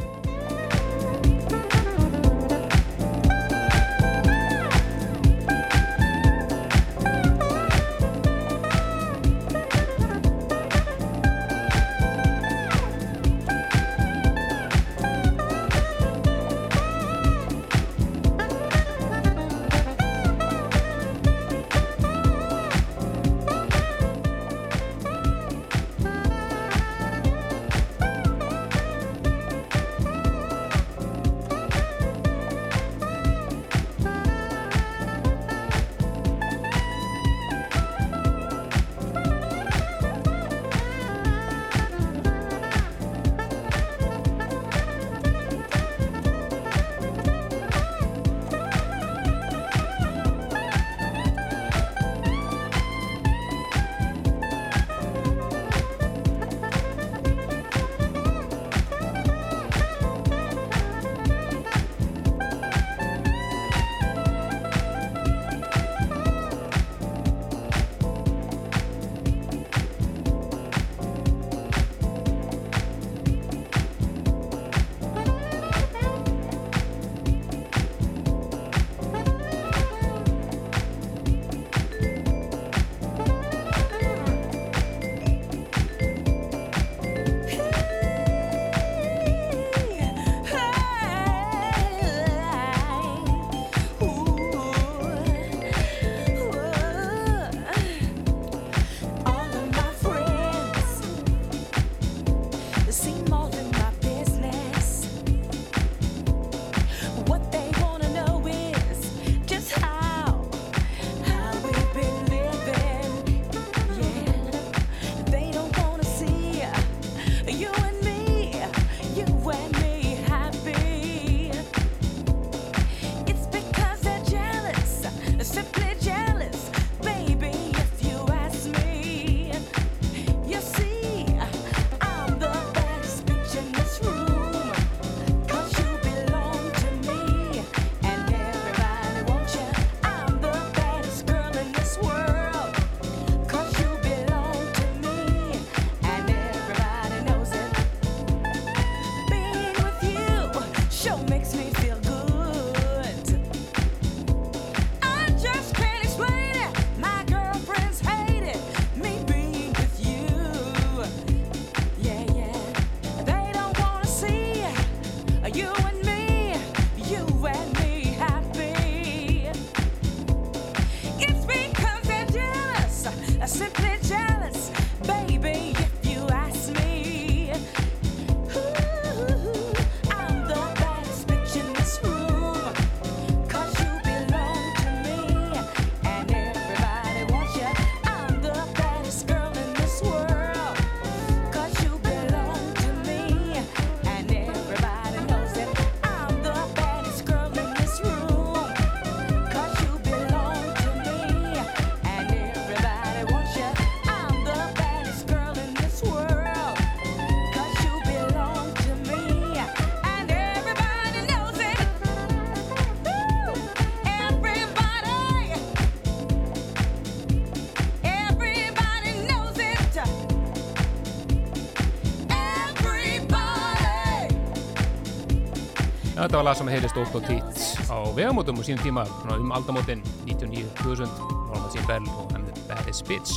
Þetta 226.35 226.43
var 226.43 226.49
lag 226.49 226.57
sem 226.59 226.69
heyrist 226.73 226.97
ótt 226.99 227.13
og 227.15 227.27
títt 227.29 227.61
á 227.87 227.97
vegamótum 228.11 228.57
og 228.59 228.65
sínum 228.67 228.81
tíma 228.83 229.05
um 229.37 229.53
aldamótin 229.55 230.01
99-2000 230.27 231.13
Norma 231.31 231.69
Jean 231.71 231.87
Bell 231.87 232.09
og 232.11 232.33
hann 232.35 232.49
The 232.49 232.65
Baddest 232.67 233.07
Bitch 233.07 233.37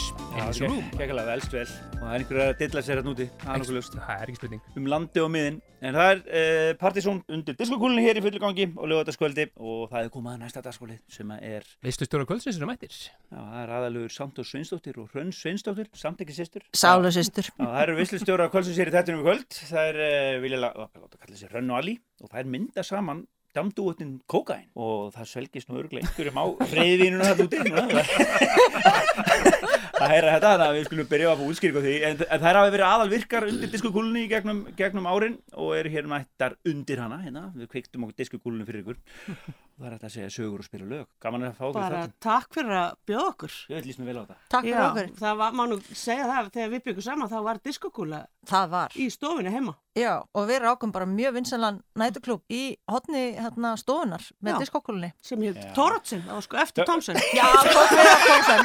room. 0.64 0.80
Kekkalega, 0.96 1.28
velst 1.28 1.54
vel 1.54 1.68
og 1.68 2.00
það 2.00 2.08
er 2.08 2.18
einhver 2.18 2.42
að 2.48 2.56
dilla 2.64 2.82
sér 2.88 3.04
hérna 3.04 3.14
úti. 3.14 3.28
Það 3.44 4.16
er 4.16 4.32
ekki 4.32 4.40
spurning. 4.40 4.66
Um 4.82 4.90
landi 4.90 5.22
og 5.22 5.30
miðin 5.30 5.62
en 5.88 5.96
það 5.96 6.10
er 6.12 6.22
uh, 6.26 6.72
partysón 6.82 7.22
undir 7.32 7.56
diskokúlunni 7.60 8.04
hér 8.06 8.20
í 8.20 8.24
fullu 8.26 8.42
gangi 8.44 8.66
og 8.76 8.90
lögataskvöldi 8.92 9.46
og 9.56 9.86
það 9.94 10.02
er 10.08 10.12
komað 10.14 10.36
að 10.38 10.44
næsta 10.44 10.64
dagskóli 10.66 10.98
sem 11.12 11.32
er, 11.38 11.68
Veistu 11.86 12.08
stjóra 12.08 12.28
kvöldsins 12.28 12.60
eru 12.60 12.68
mættir? 12.70 12.92
já, 12.92 13.38
það 13.38 13.62
er 13.64 13.74
aðalugur 13.78 14.14
Santos 14.18 14.52
Sveinsdóttir 14.52 15.00
og 15.02 15.10
Hrönn 15.14 15.32
Sveinsdóttir 15.36 15.90
samt 15.98 16.22
ekki 16.26 16.36
sýstur 16.38 16.68
Sálusistur. 16.76 17.50
Já, 17.54 17.64
það 17.64 17.82
eru 17.86 17.98
visslustjóra 18.02 18.50
kvöldsins 18.54 18.82
hér 18.82 18.92
í 18.92 18.96
þettunum 18.98 19.24
í 19.24 19.28
kvöld 19.30 19.62
það 19.72 19.90
er, 19.94 20.04
uh, 20.04 20.44
vilja 20.44 20.62
láta 20.68 21.18
kalla 21.24 21.40
sér 21.40 21.56
Hrönn 21.56 21.72
og 21.74 21.82
Ali 21.82 21.98
og 22.22 22.32
það 22.34 22.44
er 22.44 22.54
mynda 22.58 22.84
saman 22.86 23.26
damdúotnin 23.56 24.18
kókain 24.30 24.68
og 24.76 25.14
það 25.16 25.30
svelgist 25.32 25.70
nú 25.70 25.80
örglega 25.82 26.08
einhverjum 26.08 26.40
á 26.42 26.46
freyðvínuna 26.72 27.30
það 27.32 27.44
úti 27.46 27.62
núna. 27.64 28.04
það 29.98 30.12
heyra 30.14 30.34
þetta 30.36 30.52
þannig 30.52 30.66
að 30.68 30.76
við 30.78 30.88
skulum 30.90 31.10
byrja 31.12 31.30
að 31.32 31.40
fá 31.40 31.46
útskýring 31.52 31.78
á 31.78 31.82
því 31.86 31.96
en, 32.10 32.20
en 32.28 32.44
þær 32.44 32.60
hafa 32.60 32.74
verið 32.76 32.88
aðal 32.88 33.14
virkar 33.14 33.48
undir 33.50 33.72
diskokúlunni 33.74 34.26
í 34.26 34.32
gegnum, 34.32 34.60
gegnum 34.78 35.10
árin 35.10 35.40
og 35.56 35.74
eru 35.78 35.94
hér 35.94 36.12
mættar 36.12 36.58
undir 36.68 37.02
hana 37.02 37.22
hérna. 37.24 37.48
við 37.56 37.72
kveiktum 37.74 38.06
okkur 38.08 38.20
diskokúlunni 38.22 38.68
fyrir 38.68 38.84
ykkur 38.84 39.00
það 39.78 39.88
er 39.88 39.94
hægt 39.98 40.06
að 40.08 40.14
segja 40.16 40.30
sögur 40.34 40.64
og 40.64 40.68
spila 40.68 40.86
lög 40.90 41.06
gaman 41.22 41.44
að 41.48 41.58
fá 41.58 41.66
því 41.68 41.74
Bara 41.78 42.02
þetta 42.04 42.22
takk 42.28 42.54
fyrir 42.58 42.76
að 42.82 42.96
bjóða 43.08 43.28
okkur. 43.34 43.58
ég 43.70 43.76
vil 43.78 43.88
líst 43.92 44.00
mér 44.02 44.08
vel 44.12 44.18
á 44.18 44.24
þetta 44.26 44.38
Takk 44.56 44.64
fyrir 44.68 44.86
okkur. 44.88 45.12
það 45.22 45.36
var, 45.44 45.52
má 45.60 45.64
nú 45.70 45.78
segja 45.94 46.26
það, 46.32 46.50
þegar 46.58 46.72
við 46.74 46.84
byggum 46.88 47.06
saman 47.10 47.30
þá 47.30 47.38
var 47.50 47.62
diskokúla 47.68 48.22
Það 48.48 48.70
var. 48.72 48.94
í 48.96 49.06
stofunni 49.12 49.52
heima. 49.52 49.74
Já, 49.98 50.14
og 50.38 50.44
við 50.48 50.60
rákum 50.62 50.92
bara 50.94 51.08
mjög 51.10 51.34
vinsanlan 51.36 51.80
nætuklub 52.00 52.44
í 52.54 52.78
hotni 52.88 53.24
hérna 53.36 53.72
stofunar 53.82 54.22
með 54.46 54.54
Já. 54.54 54.60
diskokúlunni. 54.62 55.10
sem 55.22 55.42
hér 55.42 55.58
Já. 55.58 55.74
Tóratsin, 55.76 56.22
það 56.24 56.34
var 56.38 56.46
sko 56.46 56.58
eftir 56.62 56.84
Já. 56.84 56.88
Tomsen. 56.88 57.16
Já, 57.40 57.48
við 57.66 57.74
Tómsen. 57.74 58.62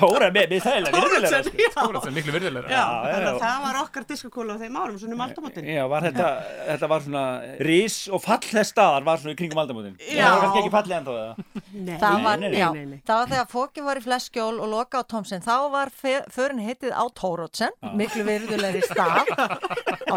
Tóra 0.00 0.30
með, 0.34 0.48
með 0.50 0.62
þægilega 0.64 1.02
virðulega 1.04 1.40
sko. 1.44 1.52
já. 1.60 1.68
Það 1.76 2.08
er 2.08 2.14
miklu 2.16 2.32
virðilega 2.34 2.72
Já, 2.72 2.80
Já, 2.80 3.12
já, 3.12 3.20
já. 3.28 3.38
það 3.44 3.58
var 3.66 3.78
okkar 3.84 4.06
diskokúla 4.08 4.56
á 4.56 4.58
þeim 4.64 4.78
árum, 4.82 4.98
svona 4.98 5.14
um 5.18 5.22
aldamótin. 5.28 5.68
Já, 5.68 5.84
var 5.92 6.06
þetta, 6.08 6.28
þetta 6.72 6.90
var 6.94 7.04
svona 7.06 7.24
rís 7.68 7.98
og 8.10 8.24
fall 8.24 8.40
þess 8.48 8.72
staðar 8.74 9.06
var 9.06 9.22
svona 9.22 9.36
í 9.36 9.38
kringum 9.38 9.62
aldamótin 9.62 9.94
Já. 10.08 10.17
Það 10.18 10.34
var 10.34 10.42
kannski 10.44 10.60
ekki 10.62 10.74
fallið 10.74 11.08
það 11.08 11.58
Nei, 11.68 11.96
Það 12.00 12.22
var, 12.24 12.40
nei, 12.40 12.48
nei, 12.48 12.58
já, 12.58 12.68
nei, 12.74 12.84
nei. 12.88 12.98
það 13.06 13.18
var 13.20 13.30
þegar 13.32 13.48
fóki 13.52 13.84
var 13.84 14.00
í 14.00 14.02
fleskjól 14.04 14.54
og 14.64 14.70
loka 14.72 15.00
á 15.00 15.08
Tómsen, 15.12 15.42
þá 15.44 15.54
var 15.74 15.90
förin 15.94 16.62
hittið 16.64 16.94
á 16.96 17.04
Tórótsen, 17.18 17.74
miklu 17.98 18.24
virðulegri 18.28 18.82
stað 18.88 19.28
á 20.08 20.14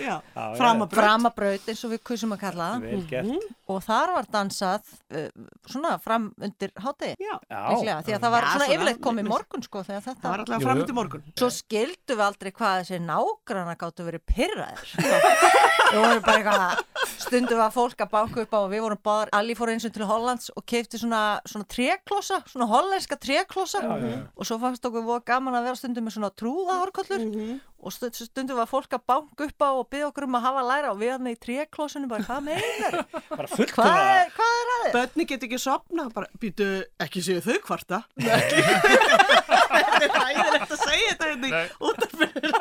já. 0.00 0.16
framabraut. 0.56 1.68
eins 1.68 1.84
og 1.84 1.92
við 1.94 2.02
kusum 2.10 2.34
að 2.34 2.42
kalla 2.46 2.68
það. 2.74 3.04
Gert. 3.10 3.48
Og 3.70 3.82
þar 3.84 4.14
var 4.16 4.28
dansað 4.32 4.88
uh, 5.14 5.28
svona 5.70 5.92
fram 6.02 6.30
undir 6.42 6.72
hátegi, 6.80 7.14
Já, 7.20 7.36
líklega, 7.46 8.00
því 8.06 8.16
að 8.16 8.24
það 8.24 8.34
var 8.34 8.46
Já, 8.46 8.50
svona 8.54 8.70
yfirleitt 8.74 9.02
komið 9.04 9.28
morgun 9.30 9.66
sko 9.66 9.84
þegar 9.86 10.02
það 10.06 10.16
þetta 10.16 10.32
var 10.32 10.42
alltaf 10.44 10.64
fram 10.66 10.82
til 10.88 10.96
morgun. 10.96 11.26
Svo 11.38 11.50
skildu 11.54 12.16
við 12.16 12.24
aldrei 12.26 12.50
hvað 12.56 12.80
þessi 12.80 13.00
nágranna 13.04 13.76
gáttu 13.80 14.06
verið 14.08 14.24
pyrraðir. 14.32 14.94
við 15.92 16.00
vorum 16.00 16.24
bara 16.26 16.40
eitthvað, 16.40 17.06
stundum 17.26 17.62
var 17.62 17.74
fólk 17.74 18.04
að 18.06 18.12
báka 18.16 18.44
upp 18.44 18.56
á 18.56 18.60
og 18.60 18.70
við 18.74 18.84
vorum 18.86 19.02
báðar, 19.20 19.32
Alli 19.36 19.54
fór 19.58 19.70
eins 19.74 19.84
og 19.86 19.92
til 19.94 20.06
Hollands 20.08 20.50
og 20.56 20.64
keipti 20.68 20.98
svona, 21.00 21.40
svona 21.48 21.66
tréklossa, 21.70 22.40
svona 22.48 22.66
hollenska 22.70 23.16
tréklossa 23.20 23.82
og 23.86 24.46
svo 24.48 24.58
fannst 24.62 24.84
okkur 24.88 25.04
voða 25.06 25.24
gaman 25.30 25.54
að 25.60 25.68
vera 25.70 25.76
stundum 25.80 26.04
með 26.08 26.16
svona 26.16 26.30
trúðahárkollur 26.40 27.60
og 27.80 27.92
stu- 27.94 28.10
stundum 28.12 28.58
var 28.60 28.68
fólk 28.68 28.92
að 28.92 29.04
bánka 29.08 29.46
upp 29.48 29.62
á 29.64 29.68
og 29.72 29.86
byggja 29.88 30.08
okkur 30.10 30.26
um 30.26 30.34
að 30.36 30.44
hafa 30.44 30.62
læra 30.68 30.90
og 30.92 30.98
við 31.00 31.12
hann 31.14 31.30
í 31.30 31.36
tréklossunum 31.40 32.10
bara, 32.10 32.26
hvað 32.28 32.42
meinar? 32.44 32.96
Bara 33.30 33.48
fullt 33.48 33.72
Hvað 33.72 33.94
er, 34.00 34.32
hvað 34.36 34.52
er 34.60 34.72
aðeins? 34.74 34.94
Bönni 34.98 35.26
get 35.30 35.46
ekki 35.48 35.60
sopna, 35.62 36.08
bara, 36.12 36.28
býtu, 36.42 36.66
ekki 37.00 37.22
séu 37.24 37.40
þau 37.40 37.56
kvarta. 37.64 38.02
Þetta 40.00 40.20
er 40.20 40.26
hægilegt 40.26 40.74
að 40.74 40.82
segja 40.84 41.10
þetta 41.10 41.28
hérna 41.30 41.48
í 41.48 41.52
útarfyrir. 41.88 42.52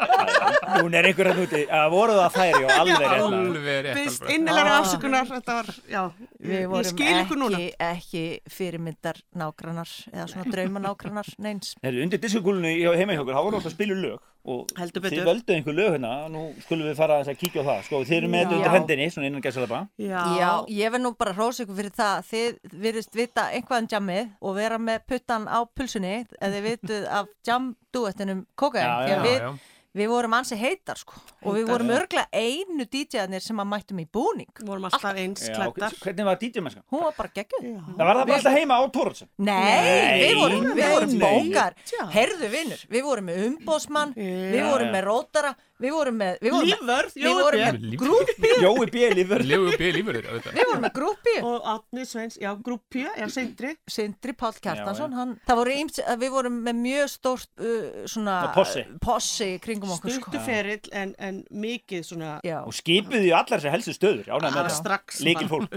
Hún 0.79 0.97
er 0.99 1.07
einhver 1.09 1.29
að 1.31 1.39
núti 1.41 1.61
að 1.79 1.87
voru 1.93 2.17
það 2.19 2.37
þær 2.37 2.59
já, 2.59 2.67
alveg 2.79 3.13
alveg. 3.17 4.33
innilega 4.35 4.69
Ah. 4.69 4.79
afsökunar, 4.79 5.27
þetta 5.29 5.57
var, 5.59 5.69
já, 5.89 6.01
Við 6.39 6.55
ég, 6.59 6.67
vorum 6.71 6.89
skil 6.93 7.13
ykkur 7.23 7.41
núna. 7.43 7.59
ekki, 7.59 7.75
ekki 7.89 8.23
fyrirmyndar 8.57 9.21
nágrannar 9.35 9.91
eða 10.13 10.27
svona 10.31 10.49
drauma 10.53 10.79
nágrannar 10.83 11.31
neins. 11.39 11.75
Undir 11.83 12.19
diskokúlunni 12.21 12.75
heima 12.99 13.15
í 13.15 13.21
okkur, 13.21 13.33
þá 13.35 13.43
voru 13.43 13.59
alltaf 13.59 13.71
að 13.73 13.77
spila 13.77 13.95
lög 13.99 14.19
og 14.49 14.69
Heldur 14.79 15.03
þið 15.03 15.25
völdu 15.27 15.53
einhver 15.53 15.75
lög 15.75 15.89
hérna, 15.97 16.11
nú 16.31 16.43
skulum 16.63 16.87
við 16.87 16.95
fara 16.97 17.17
aðeins 17.17 17.31
að 17.33 17.39
kíkja 17.41 17.63
á 17.63 17.67
það. 17.69 17.81
Sko, 17.87 17.99
þið 18.07 18.17
eru 18.17 18.29
með 18.31 18.43
þetta 18.45 18.55
undir 18.59 18.73
hendinni, 18.75 19.07
svona 19.13 19.27
innan 19.29 19.43
gæsalapa 19.43 19.81
Já, 19.99 20.21
Já, 20.39 20.51
ég 20.79 20.93
verð 20.93 21.03
nú 21.03 21.11
bara 21.19 21.33
að 21.33 21.41
hrósa 21.41 21.65
ykkur 21.65 21.79
fyrir 21.81 21.95
það. 21.99 22.29
Þið 22.29 22.79
virðist 22.85 23.19
vita 23.19 23.47
einhvað 23.51 23.83
um 23.83 23.89
jammið 23.95 24.31
og 24.39 24.55
vera 24.55 24.79
með 24.79 25.03
puttan 25.11 25.49
á 25.51 25.59
pulsunni 25.67 26.13
eða 26.39 26.53
þið 26.55 26.69
vitið 26.69 27.09
af 27.19 27.33
jamduettinum 27.49 28.45
kokain, 28.55 28.87
Já, 28.87 28.95
því 29.03 29.11
að 29.11 29.19
já, 29.19 29.25
við, 29.27 29.37
já. 29.43 29.51
Við 29.97 30.07
vorum 30.11 30.33
ansi 30.37 30.55
heitar 30.59 30.99
sko 31.01 31.15
og 31.17 31.55
við 31.55 31.63
Heitar. 31.63 31.71
vorum 31.71 31.89
örglega 31.95 32.25
einu 32.31 32.85
DJ-arnir 32.85 33.41
sem 33.41 33.57
að 33.63 33.69
mættum 33.71 34.01
í 34.03 34.05
búning 34.13 34.61
vorum 34.67 34.85
alltaf 34.85 35.17
eins 35.17 35.47
Já, 35.47 35.55
klættar. 35.55 35.95
Hvernig 36.03 36.27
var 36.27 36.37
DJ-mennska? 36.43 36.83
hún 36.93 37.03
var 37.07 37.15
bara 37.17 37.31
geggjuð 37.39 37.65
Já. 37.65 37.79
Það 37.97 38.05
var 38.05 38.19
það 38.19 38.25
bara 38.29 38.37
alltaf 38.37 38.57
heima 38.59 38.77
á 38.77 38.83
Tóratsen 38.93 39.29
Nei, 39.37 39.55
Nei, 39.55 40.19
við 40.21 40.35
vorum, 40.43 40.67
við 40.77 40.93
vorum 40.93 41.15
nei. 41.15 41.23
bókar 41.25 41.73
Já. 41.89 42.03
Herðu 42.13 42.51
vinnur, 42.53 42.85
við 42.93 43.03
vorum 43.09 43.25
með 43.31 43.41
umbóðsmann 43.49 44.13
við 44.19 44.59
Já, 44.61 44.67
vorum 44.69 44.93
með 44.93 45.03
rótara 45.09 45.55
við 45.79 45.93
vorum 45.95 46.17
með, 46.19 46.37
við 46.43 46.51
vorum 46.55 46.69
með, 46.69 46.79
Lífvörð, 46.79 47.13
við 47.15 47.37
vorum 47.39 47.59
Jói 47.59 47.65
með 47.65 47.85
Líf- 47.89 48.01
grúpi 48.03 48.49
Jói 48.59 48.87
B. 48.91 49.03
Þér 49.09 50.57
við 50.59 50.67
vorum 50.69 50.83
með 50.83 50.93
grúpi 50.97 51.35
og 51.49 51.67
Átni 51.73 52.05
Sveins, 52.09 52.37
já, 52.41 52.49
grúpi, 52.65 53.05
já, 53.05 53.27
Sindri. 53.31 53.71
Sindri 53.89 54.33
Páll 54.39 54.57
Kjartansson 54.59 55.13
Já, 55.13 55.17
hann, 55.19 55.33
það 55.47 55.59
voru 55.61 55.75
íms, 55.79 55.99
við 56.23 56.33
vorum 56.35 56.57
með 56.65 56.79
mjög 56.83 57.11
stórt 57.13 57.49
uh, 57.63 58.03
svona 58.11 58.35
possi. 58.55 58.83
possi 59.03 59.49
kringum 59.63 59.93
okkur 59.95 60.15
sko. 60.17 60.29
Stuttu 60.29 60.43
ferill 60.45 60.91
en, 60.99 61.13
en 61.19 61.41
mikið 61.49 62.03
svona 62.11 62.33
já, 62.45 62.59
og 62.65 62.75
skipuðu 62.75 63.29
í 63.29 63.33
allar 63.35 63.59
þessar 63.59 63.75
helstu 63.77 63.95
stöður 63.95 64.27
þetta 64.29 64.65
strax 64.75 65.21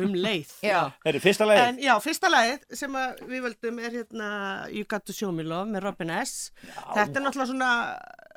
um 0.03 0.14
leið. 0.18 0.53
já, 0.66 0.80
Það 1.03 1.12
er 1.14 1.20
fyrsta 1.22 1.48
lagi 1.48 1.62
En 1.68 1.78
já, 1.82 1.92
fyrsta 2.03 2.30
lagið 2.32 2.66
sem 2.82 2.98
að 2.98 3.22
við 3.30 3.44
völdum 3.46 3.80
er 3.82 3.96
hérna 4.00 4.28
You 4.72 4.84
Got 4.88 5.07
to 5.09 5.14
Show 5.16 5.32
Me 5.34 5.46
Love 5.46 5.70
með 5.72 5.86
Robin 5.86 6.11
S. 6.18 6.50
Þetta 6.92 7.20
er 7.20 7.24
náttúrulega 7.26 7.50
svona 7.53 7.70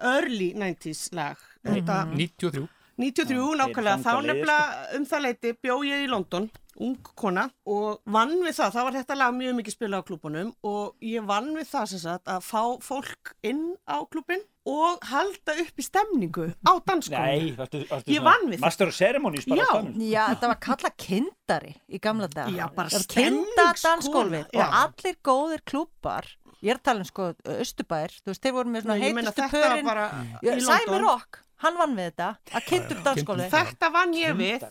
early 0.02 0.54
90s 0.54 1.10
lag. 1.14 1.38
Þetta, 1.66 2.06
93 2.16 2.68
93 2.96 3.58
nákvæmlega, 3.60 3.98
þá 4.06 4.12
nefnilega 4.24 4.96
um 4.96 5.06
það 5.10 5.24
leiti 5.26 5.50
bjó 5.66 5.74
ég 5.84 6.06
í 6.06 6.08
London, 6.08 6.46
ung 6.80 6.96
kona 7.20 7.50
og 7.68 8.00
vann 8.12 8.38
við 8.44 8.54
það, 8.56 8.72
þá 8.76 8.80
var 8.88 8.96
þetta 8.96 9.18
lag 9.20 9.34
mjög 9.36 9.56
mikið 9.58 9.76
spilað 9.76 10.00
á 10.04 10.08
klúbunum 10.08 10.50
og 10.68 10.96
ég 11.04 11.24
vann 11.28 11.50
við 11.58 11.68
það 11.72 11.90
sem 11.92 12.02
sagt 12.06 12.32
að 12.32 12.42
fá 12.48 12.62
fólk 12.84 13.34
inn 13.48 13.76
á 13.88 14.00
klúbin 14.08 14.44
og 14.66 15.04
halda 15.12 15.56
upp 15.62 15.80
í 15.80 15.86
stemningu 15.86 16.48
á 16.64 16.72
dansskónu. 16.88 17.20
Nei, 17.20 17.52
varstu, 17.60 17.84
varstu 17.92 18.12
Ég 18.16 18.20
svona 18.24 18.32
vann 18.32 18.48
við 18.50 18.56
það. 18.58 18.64
Master 18.66 18.88
of 18.92 18.96
Ceremonies 18.98 19.46
bara 19.52 19.60
Já. 19.60 19.66
á 19.68 19.72
staðnum? 19.76 20.00
já, 20.08 20.24
þetta 20.32 20.52
var 20.54 20.60
kallað 20.70 20.96
kindari 21.06 21.76
í 21.92 22.02
gamla 22.08 22.28
dag 22.32 22.56
Já, 22.56 22.66
bara 22.80 22.90
Það 22.96 23.08
kindadansgólfið 23.12 23.80
stemningskona, 23.84 24.44
já. 24.56 24.64
og 24.64 24.80
allir 24.82 25.20
góðir 25.32 25.66
klúpar 25.68 26.32
ég 26.62 26.70
er 26.72 26.80
að 26.80 26.84
tala 26.90 27.00
um 27.04 27.10
sko 27.10 27.30
Östubær 27.60 28.14
þú 28.22 28.32
veist, 28.32 28.44
þeir 28.46 28.54
voru 28.56 28.70
með 28.76 28.86
svona 28.86 28.98
Nei, 29.00 29.08
heitustu 29.10 29.50
pörin 29.52 29.86
bara 29.86 30.06
Sæmi. 30.42 31.00
Rock, 31.04 31.42
hann 31.66 31.78
vann 31.82 31.96
við 31.98 32.12
þetta 32.12 32.30
að 32.60 32.70
kindum 32.70 33.04
dansskólfið 33.10 33.52
Þetta 33.58 33.92
vann 33.96 34.14
ég 34.18 34.36
við. 34.40 34.66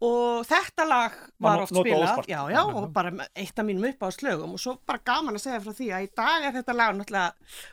Og 0.00 0.44
þetta 0.46 0.84
lag 0.86 1.14
Var 1.42 1.62
oft 1.64 1.72
spilað. 1.74 2.24
já, 2.30 2.40
já, 2.52 2.60
og 2.62 2.92
bara 2.94 3.10
eitt 3.34 3.58
af 3.58 3.66
mínum 3.66 3.88
upp 3.88 4.02
á 4.06 4.08
slögum 4.14 4.52
og 4.54 4.60
svo 4.62 4.76
bara 4.86 5.00
gaman 5.04 5.34
að 5.34 5.42
segja 5.42 5.60
frá 5.64 5.72
því 5.74 5.88
að 5.94 6.04
í 6.06 6.10
dag 6.14 6.44
er 6.46 6.52
þetta 6.58 6.76
lag 6.76 6.94
náttúrulega 6.94 7.32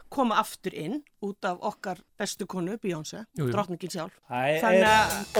koma 0.09 0.39
aftur 0.41 0.73
inn 0.73 1.03
út 1.21 1.45
af 1.45 1.57
okkar 1.61 2.01
bestu 2.17 2.45
konu, 2.45 2.77
jú. 2.81 3.51
drottningin 3.51 3.89
sjálf. 3.91 4.13
Það 4.29 4.79
er 4.79 4.85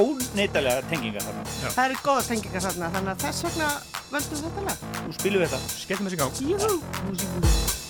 óneitalega 0.02 0.82
tengingar 0.90 1.22
þarna. 1.22 1.44
Það 1.76 1.86
eru 1.86 1.96
góða 2.04 2.28
tengingar 2.28 2.62
þarna. 2.68 2.92
Þannig 2.98 3.14
að 3.16 3.26
þess 3.26 3.48
vegna 3.48 3.72
völdum 4.12 4.36
við 4.36 4.46
þetta 4.50 4.68
lag. 4.70 4.78
Nú 5.06 5.18
spilum 5.20 5.42
við 5.42 5.50
þetta. 5.56 5.74
Skellum 5.86 6.06
þessi 6.06 6.16
í 6.16 6.22
gang. 6.22 6.34
Jú. 6.42 6.58
You've 7.16 7.85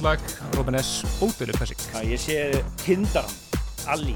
frábært 0.00 0.30
lag, 0.40 0.56
Robin 0.56 0.78
S. 0.80 1.04
Ódölu. 1.20 1.52
Já, 1.92 2.00
ég 2.04 2.18
sé 2.20 2.64
Tindaran, 2.80 3.30
Ali, 3.86 4.14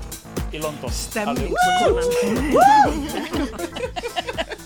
í 0.52 0.60
London. 0.62 0.90
Stemningskonan. 0.90 2.04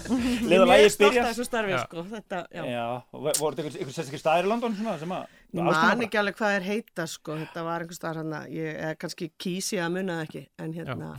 Leða 0.09 0.64
Mjög 0.64 0.69
lægið 0.71 0.93
stolt 0.93 1.12
byrja. 1.12 1.23
af 1.23 1.33
þessu 1.33 1.45
starfi, 1.45 1.75
sko. 1.83 2.05
Þetta, 2.12 2.39
já. 2.55 2.62
Já, 2.71 2.85
voru 3.11 3.57
þetta 3.59 3.83
ykkur 3.83 3.93
sérstakir 3.97 4.23
staðir 4.23 4.47
í 4.47 4.53
London 4.53 4.77
svona 4.79 4.95
sem 5.01 5.12
að... 5.12 5.35
Ég 5.59 5.66
man 5.66 6.07
ekki 6.07 6.21
alveg 6.21 6.39
hvað 6.39 6.57
er 6.59 6.66
heita 6.69 7.07
sko, 7.09 7.37
þetta 7.43 7.66
var 7.66 7.85
einhvers 7.85 7.99
staðar 7.99 8.23
hann 8.23 8.35
ég 8.53 8.81
er 8.89 8.99
kannski 9.01 9.31
kýsi 9.41 9.81
að 9.83 9.95
munna 9.97 10.21
það 10.21 10.27
ekki 10.29 10.43
en 10.64 10.75
hérna, 10.77 11.12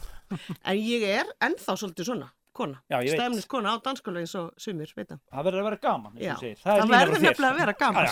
en 0.63 0.77
ég 0.79 1.05
er 1.09 1.31
ennþá 1.43 1.75
svolítið 1.81 2.11
svona, 2.11 2.29
kona, 2.59 2.77
Já, 2.91 2.97
ég 2.99 3.09
veit. 3.09 3.19
stefnis 3.19 3.47
kona 3.51 3.73
á 3.73 3.75
danskóla 3.87 4.21
eins 4.23 4.35
og 4.39 4.49
sumir, 4.59 4.91
veit 4.97 5.07
það 5.09 5.19
Það 5.33 5.45
verður 5.47 5.61
að 5.63 5.67
vera 5.69 5.79
gaman, 5.87 6.13
eins 6.15 6.25
Já, 6.25 6.31
og 6.33 6.39
þú 6.39 6.45
segir. 6.45 6.57
það, 6.63 6.79
er 6.79 6.91
verður 6.93 7.23
nefnilega 7.25 7.51
að 7.53 7.59
vera 7.63 7.75
gaman 7.79 8.05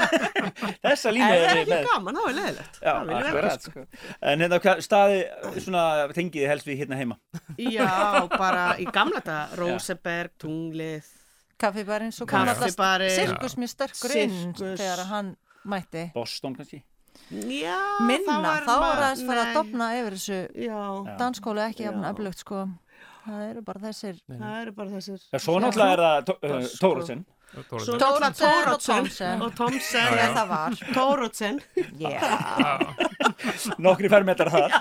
Þessa 0.84 1.10
ef 1.10 1.14
línu 1.16 1.28
það 1.30 1.36
er 1.36 1.50
er 1.50 1.60
ekki 1.62 1.78
gaman, 1.90 2.18
þá 2.20 2.24
er 2.30 2.36
leiðilegt 2.38 2.80
Já, 2.80 2.92
Það 2.92 3.10
vera, 3.10 3.30
akkurat, 3.30 3.64
sko. 3.66 3.72
sko. 3.72 4.12
En 4.32 4.44
hérna, 4.44 4.74
staði 4.86 5.18
svona 5.64 5.84
tengiði 6.16 6.50
helst 6.50 6.68
við 6.70 6.82
hérna 6.84 7.00
heima? 7.00 7.16
Já, 7.60 7.88
bara 8.36 8.66
í 8.80 8.86
gamla 8.94 9.22
daga 9.24 9.58
Róseberg, 9.60 10.34
Tunglið 10.40 11.08
Kaffibarinn, 11.60 12.12
svo 12.16 12.24
Kaffibarinn. 12.30 13.12
Sirkus 13.12 13.58
mjög 13.60 13.72
sterkur 13.74 14.14
inn 14.16 14.36
Sirkus. 14.56 14.78
þegar 14.80 15.02
hann 15.10 15.34
mætti. 15.68 16.06
Boston 16.14 16.54
kannski? 16.56 16.78
Já, 17.30 17.76
Minna, 18.06 18.38
var 18.40 18.64
þá 18.64 18.70
var 18.70 18.80
maður- 18.80 19.02
aðeins 19.04 19.24
fara 19.28 19.42
að 19.42 19.48
nei, 19.50 19.54
dofna 19.58 19.88
yfir 19.98 20.14
þessu 20.16 20.38
Já, 20.64 20.78
danskólu 21.20 21.60
ekki 21.66 21.84
jafn 21.84 22.06
Já. 22.06 22.08
öflugt 22.14 22.40
sko. 22.40 22.62
Það 23.30 23.42
eru 23.48 23.60
bara 23.66 23.82
þessir 23.84 24.16
það 24.30 24.56
eru 24.60 24.72
bara 24.78 24.94
þessir 24.96 25.20
Já, 25.30 25.38
svo 25.44 25.58
náttúrulega 25.62 25.92
er 25.94 26.02
það 26.06 26.24
Tó- 26.30 26.40
uh, 26.42 26.64
Tórótsen 26.80 27.20
Tórótsen 27.50 29.42
og 29.42 29.50
var. 30.50 30.76
Tórótsen 30.94 31.60
Já. 31.98 32.18
Nokkri 33.86 34.10
fermetrar 34.10 34.52
þar. 34.54 34.76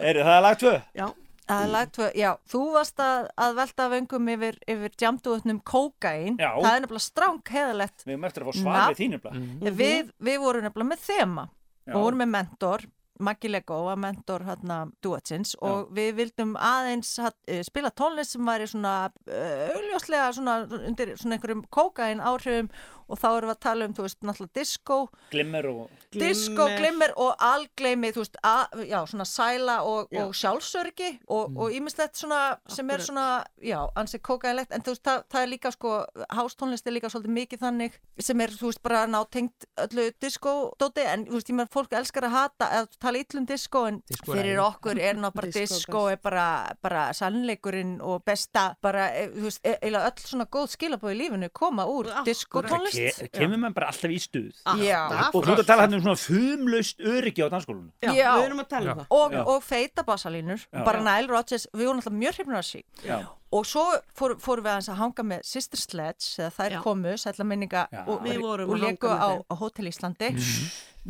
Er 0.00 0.20
það 0.24 0.36
er 0.36 0.44
lag 0.46 0.56
tvö? 0.60 0.76
Já, 0.96 1.06
Það 1.50 1.64
er 1.64 1.70
lagt 1.72 1.92
tvö, 1.96 2.08
já, 2.14 2.28
þú 2.46 2.60
varst 2.76 3.00
að, 3.02 3.24
að 3.42 3.56
velta 3.58 3.86
vöngum 3.90 4.28
yfir, 4.36 4.58
yfir 4.70 4.92
jamduðutnum 5.02 5.58
kókain, 5.66 6.36
Já. 6.38 6.50
það 6.54 6.70
er 6.70 6.84
nefnilega 6.84 7.02
stráng 7.02 7.40
heðalegt. 7.50 8.04
Við 8.06 8.14
erum 8.14 8.26
eftir 8.28 8.44
að 8.44 8.50
fá 8.50 8.58
svar 8.60 8.78
við 8.92 9.00
þínu 9.00 9.18
blað. 9.24 9.40
Mm. 9.40 9.72
Við, 9.80 10.12
við 10.28 10.38
vorum 10.44 10.66
nefnilega 10.68 10.90
með 10.92 11.02
þema 11.08 11.46
og 11.90 12.04
vorum 12.04 12.22
með 12.22 12.30
mentor, 12.36 12.86
Maggi 13.20 13.50
Lego 13.50 13.82
var 13.86 13.98
mentor 14.00 14.44
hérna 14.46 14.80
duetsins 15.04 15.54
og 15.60 15.90
við 15.96 16.14
vildum 16.18 16.54
aðeins 16.56 17.12
hat, 17.22 17.36
eh, 17.46 17.62
spila 17.66 17.92
tónlist 17.92 18.36
sem 18.36 18.46
væri 18.46 18.68
svona 18.70 18.94
uh, 19.10 19.66
augljóslega 19.76 20.30
svona 20.36 20.56
undir 20.80 21.14
svona 21.20 21.36
einhverjum 21.36 21.64
kókain 21.70 22.22
áhrifum 22.24 22.70
og 23.10 23.18
þá 23.20 23.26
erum 23.30 23.50
við 23.50 23.54
að 23.56 23.60
tala 23.66 23.88
um, 23.88 23.94
þú 23.96 24.06
veist, 24.06 24.18
náttúrulega 24.22 24.58
disco, 24.60 24.98
Glimmer 25.32 25.68
og... 25.70 25.90
disco, 26.14 26.66
glimmer. 26.78 27.14
og 27.20 27.34
algleimi, 27.44 28.12
þú 28.14 28.24
veist, 28.24 28.38
að, 28.46 28.84
já, 28.90 28.98
svona 29.10 29.26
sæla 29.28 29.76
og, 29.86 30.12
og 30.22 30.34
sjálfsörgi 30.36 31.10
og, 31.28 31.56
og 31.56 31.74
ímislegt 31.76 32.18
svona 32.20 32.40
sem 32.70 32.88
er 32.90 33.00
Akkúrat. 33.00 33.06
svona, 33.08 33.26
já, 33.62 33.78
ansið 33.98 34.22
kókainlegt, 34.30 34.72
en 34.74 34.84
þú 34.86 34.94
veist, 34.94 35.04
það, 35.08 35.24
það 35.34 35.42
er 35.42 35.52
líka 35.54 35.74
sko, 35.74 35.94
hástónlist 36.40 36.86
er 36.86 36.96
líka 36.96 37.10
svolítið 37.12 37.36
mikið 37.40 37.64
þannig 37.64 37.98
sem 38.20 38.44
er, 38.44 38.54
þú 38.60 38.70
veist, 38.70 38.82
bara 38.86 39.04
nátengt 39.10 39.68
öllu 39.86 40.06
disco-dóti, 40.22 41.06
en 41.10 41.26
þú 41.28 41.38
veist, 41.38 41.50
ég 41.52 41.58
meðan 41.58 41.72
fólk 41.74 41.96
elskar 42.00 42.28
að 42.28 42.36
hata, 42.36 42.70
eða 42.78 43.00
tala 43.00 43.22
illum 43.24 43.46
disco, 43.48 43.84
en 43.90 44.00
Disco 44.10 44.34
er 44.34 44.40
fyrir 44.40 44.62
okkur 44.64 45.00
er 45.00 45.18
ná 45.22 45.30
bara 45.34 45.50
Disco 45.50 45.80
disco 45.80 46.04
er 46.12 46.20
bara, 46.22 46.46
bara 46.82 47.06
sannleikurinn 47.16 47.96
og 48.04 48.22
besta, 48.26 48.70
bara, 48.82 49.08
eh, 49.16 49.30
þú 49.34 49.48
veist, 49.48 49.62
e- 49.64 49.76
eiginlega 49.80 50.10
öll 50.10 50.26
svona 50.30 50.46
góð 50.52 50.68
skilabóð 50.76 51.14
í 51.14 51.18
lífinu 51.22 51.50
koma 51.56 51.86
úr 51.90 52.10
disco-tónlist. 52.26 52.99
Ke 53.00 53.28
kemur 53.38 53.60
maður 53.62 53.76
bara 53.78 53.88
alltaf 53.92 54.12
í 54.12 54.18
stuð. 54.22 54.62
Já. 54.82 55.00
Og 55.30 55.40
þú 55.44 55.54
ert 55.54 55.62
að 55.64 55.68
tala 55.70 55.86
hérna 55.86 55.98
um 55.98 56.04
svona 56.04 56.20
fumlaust 56.20 57.00
öryggi 57.00 57.44
á 57.44 57.48
danskólunum. 57.52 57.90
Já, 58.04 58.12
Já. 58.14 58.30
við 58.36 58.46
erum 58.48 58.62
að 58.62 58.70
tala 58.74 58.94
um 58.94 59.00
það. 59.02 59.16
Og, 59.18 59.36
og 59.54 59.66
feita 59.66 60.04
bassalínur 60.06 60.64
Já. 60.66 60.84
bara 60.86 61.02
Nile 61.04 61.30
Rodgers, 61.30 61.66
við 61.74 61.88
vorum 61.90 62.02
alltaf 62.02 62.16
mjög 62.20 62.38
hrifnur 62.40 62.60
af 62.60 62.68
sí 62.68 62.82
Já. 63.06 63.18
og 63.50 63.66
svo 63.66 63.84
fór, 64.16 64.36
fórum 64.42 64.66
við 64.66 64.72
aðeins 64.74 64.90
að 64.92 65.00
hanga 65.00 65.26
með 65.32 65.46
Sister 65.50 65.80
Sledge 65.80 66.28
þegar 66.36 66.56
þær 66.58 66.76
komu, 66.84 67.16
sætla 67.18 67.46
minninga 67.48 67.86
og, 68.06 68.20
Við 68.26 68.40
vorum 68.44 68.70
og 68.70 68.78
að 68.78 68.86
með 68.86 69.16
á, 69.16 69.30
á 69.40 69.54
Hotel 69.60 69.90
Íslandi. 69.90 70.34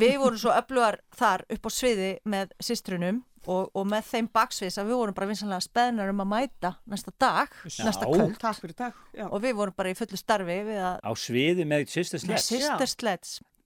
Við 0.01 0.20
vorum 0.22 0.38
svo 0.38 0.53
öflugar 0.55 1.01
þar 1.18 1.45
upp 1.51 1.66
á 1.66 1.70
sviði 1.74 2.11
með 2.30 2.55
systrunum 2.62 3.24
og, 3.47 3.70
og 3.72 3.86
með 3.88 4.09
þeim 4.11 4.28
baksviðs 4.34 4.80
að 4.80 4.91
við 4.91 4.99
vorum 5.01 5.16
bara 5.16 5.30
vinsanlega 5.30 5.64
speðnar 5.64 6.12
um 6.12 6.24
að 6.24 6.30
mæta 6.34 6.72
næsta 6.91 7.14
dag, 7.20 7.55
næsta 7.64 8.05
Já. 8.05 8.11
kvöld 8.12 8.41
Takk 8.41 8.61
fyrir 8.61 8.76
takk 8.76 8.99
Já. 9.16 9.26
og 9.30 9.38
við 9.45 9.57
vorum 9.61 9.76
bara 9.76 9.93
í 9.93 9.97
fullu 9.99 10.20
starfi 10.20 10.59
við 10.68 10.82
að 10.84 10.99
Á 11.01 11.12
sviði 11.16 11.68
með 11.68 11.86
Sisters 11.88 12.26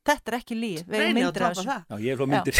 þetta 0.04 0.30
er 0.30 0.36
ekki 0.38 0.56
líf, 0.58 0.82
við 0.88 1.00
erum 1.00 1.16
myndir 1.18 1.44
af 1.46 1.54
þessu. 1.54 1.64
það. 1.68 1.84
Já, 1.88 1.96
ég 2.04 2.12
er 2.12 2.18
frá 2.20 2.26
myndir. 2.32 2.58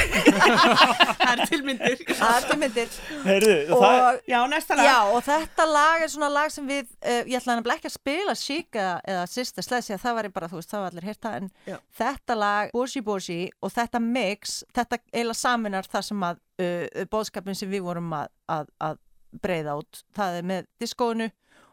Það 1.25 1.33
er 1.35 1.43
tilmyndir 1.51 2.03
það 2.15 2.37
er 2.37 2.47
til 2.49 2.57
myndir. 2.61 2.97
Heyrðu, 3.25 3.55
og 3.75 3.83
það... 3.83 3.99
og 4.05 4.31
Já, 4.31 4.37
næsta 4.51 4.77
lag. 4.79 4.89
Já, 4.89 4.97
og 5.15 5.25
þetta 5.27 5.67
lag 5.71 6.05
er 6.05 6.13
svona 6.13 6.31
lag 6.33 6.53
sem 6.55 6.69
við, 6.69 6.89
uh, 7.05 7.21
ég 7.29 7.37
ætla 7.39 7.57
nefnilega 7.59 7.81
ekki 7.81 7.91
að 7.91 7.97
spila 7.97 8.35
Chic 8.39 8.79
eða, 8.81 9.25
Sledge, 9.35 9.83
því 9.89 9.97
að 9.97 10.03
það 10.05 10.17
var 10.19 10.29
bara, 10.39 10.51
þú 10.53 10.61
veist, 10.61 10.73
það 10.73 10.85
var 10.85 10.95
allir 10.95 11.09
hérta, 11.11 11.35
en 11.41 11.51
Já. 11.69 11.77
þetta 12.01 12.39
lag, 12.39 12.73
Boshi 12.75 13.05
Boshi, 13.05 13.39
og 13.61 13.75
þetta 13.75 14.03
mix, 14.05 14.57
þetta 14.77 15.01
eiginlega 15.13 15.41
saminar 15.41 15.91
það 15.91 16.09
sem 16.11 16.27
að 16.31 16.43
uh, 16.65 17.07
bóðskapin 17.13 17.59
sem 17.61 17.73
við 17.73 17.85
vorum 17.89 18.13
að, 18.17 18.33
að, 18.57 18.73
að 18.89 19.01
breyða 19.45 19.79
út, 19.83 20.05
það 20.17 20.41
er 20.41 20.49
með 20.53 20.69
diskóinu, 20.83 21.31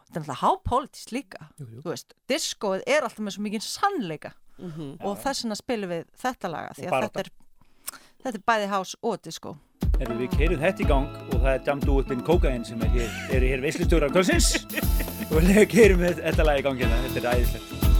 þetta 0.08 0.20
er 0.20 0.24
alltaf 0.26 0.42
hápolítist 0.44 1.16
líka, 1.16 1.48
Jú, 1.60 1.68
jú. 1.68 1.82
þú 1.86 1.94
veist, 1.94 2.16
diskóið 2.32 2.86
er 2.90 3.06
alltaf 3.08 3.24
með 3.24 3.38
svo 3.38 3.46
mikið 3.48 3.68
sannleika 3.68 4.34
Mhm. 4.58 4.98
og 5.02 5.18
þess 5.18 5.44
vegna 5.44 5.56
spilum 5.60 5.90
við 5.90 6.06
þetta 6.24 6.52
laga, 6.52 6.74
því 6.78 6.88
að 6.88 7.06
þetta 7.06 7.20
er, 7.20 7.30
þetta 8.24 8.36
er 8.38 8.48
bæði 8.52 8.72
hás 8.72 8.96
og 9.02 9.22
diskó. 9.22 9.56
Heyrðu, 10.00 10.18
við 10.18 10.36
keirum 10.38 10.62
þetta 10.62 10.82
í 10.84 10.88
gang 10.90 11.08
og 11.30 11.38
það 11.38 11.54
er 11.54 11.64
Jam 11.68 11.80
Duettinn 11.80 12.26
Kókain 12.26 12.66
sem 12.66 12.82
er 12.82 12.94
hér, 12.96 13.48
hér 13.48 13.62
veislustöður 13.62 14.10
af 14.10 14.16
kvölsins 14.18 14.52
og 15.32 15.40
við 15.42 15.64
keirum 15.70 16.06
þetta 16.06 16.46
lag 16.46 16.60
í 16.62 16.66
gang 16.66 16.78
hérna, 16.82 17.02
þetta 17.08 17.26
er 17.26 17.34
æðislegt. 17.36 17.91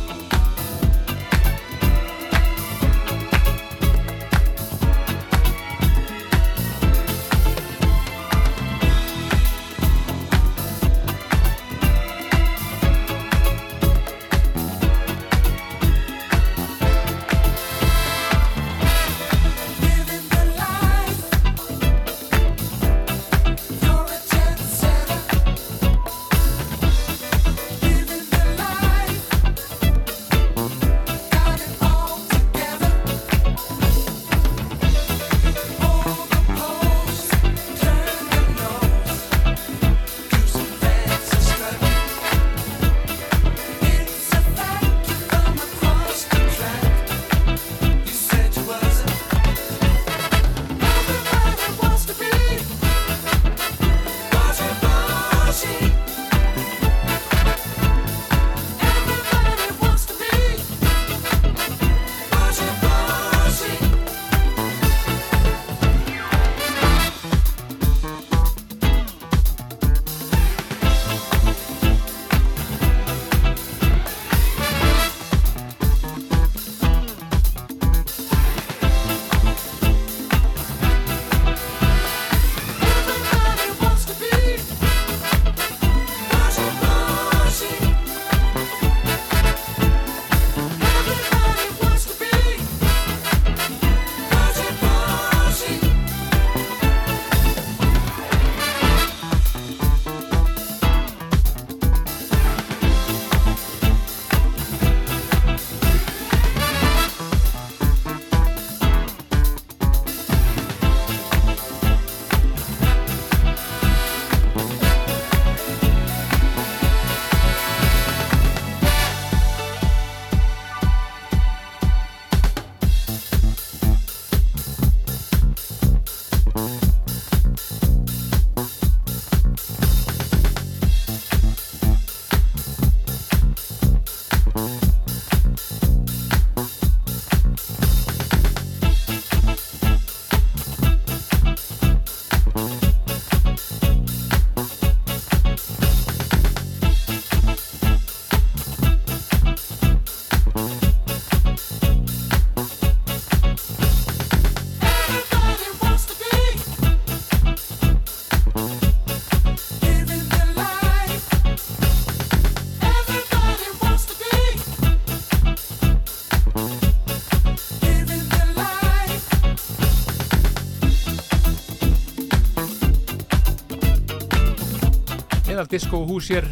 Meðal 175.72 175.80
diskóhús 175.80 176.28
hér 176.30 176.46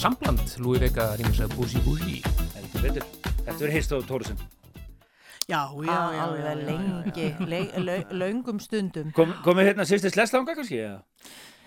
sambland, 0.00 0.40
Louis 0.58 0.80
Vega 0.80 1.10
rýmis 1.18 1.40
að 1.44 1.52
Búsi 1.54 1.80
Búsi. 1.84 2.20
Þetta 2.72 3.04
verður 3.58 3.72
heist 3.74 3.92
á 3.92 3.96
Tóruðsson. 4.08 4.38
Já, 5.44 5.68
já, 5.68 5.84
já, 5.84 5.96
já, 6.16 6.22
alveg 6.24 6.44
já, 6.44 6.48
já, 6.48 6.64
lengi, 6.64 7.26
le- 7.44 7.82
lau- 7.84 8.06
löngum 8.16 8.58
stundum 8.64 9.10
Kom, 9.12 9.34
komið 9.44 9.66
hérna 9.68 9.84
sýstir 9.84 10.08
slesslanga 10.14 10.54
kannski? 10.56 10.78
eða? 10.80 11.02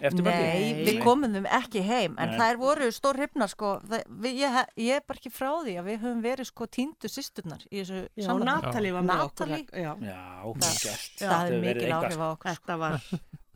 Eftirmæli? 0.01 0.47
Nei, 0.47 0.85
við 0.87 0.97
komum 1.03 1.29
þeim 1.35 1.45
ekki 1.59 1.83
heim 1.85 2.15
en 2.17 2.31
Nei. 2.33 2.39
þær 2.41 2.57
voru 2.57 2.87
stór 2.93 3.19
hrifnar 3.21 3.49
sko 3.53 3.75
það, 3.85 4.01
ég, 4.33 4.57
ég 4.81 4.97
er 4.97 5.03
bara 5.05 5.21
ekki 5.21 5.29
frá 5.33 5.51
því 5.61 5.75
að 5.77 5.85
við 5.91 5.99
höfum 6.01 6.23
verið 6.25 6.49
sko 6.49 6.65
tíndu 6.65 7.09
systurnar 7.09 7.61
í 7.69 7.83
þessu 7.83 8.01
Já, 8.17 8.25
sambandi. 8.25 8.49
Natalie 8.49 8.93
var 8.97 9.05
með 9.05 9.23
okkur. 9.27 9.53
Já, 9.77 9.93
Já, 10.01 10.25
gert. 10.57 11.21
það 11.21 11.37
hefur 11.37 11.53
verið 11.53 11.67
mikil 11.69 11.93
áhrif 11.99 12.17
á 12.17 12.27
okkur 12.33 12.57
sko. 12.57 12.65
þetta 12.65 12.79
var, 12.81 12.97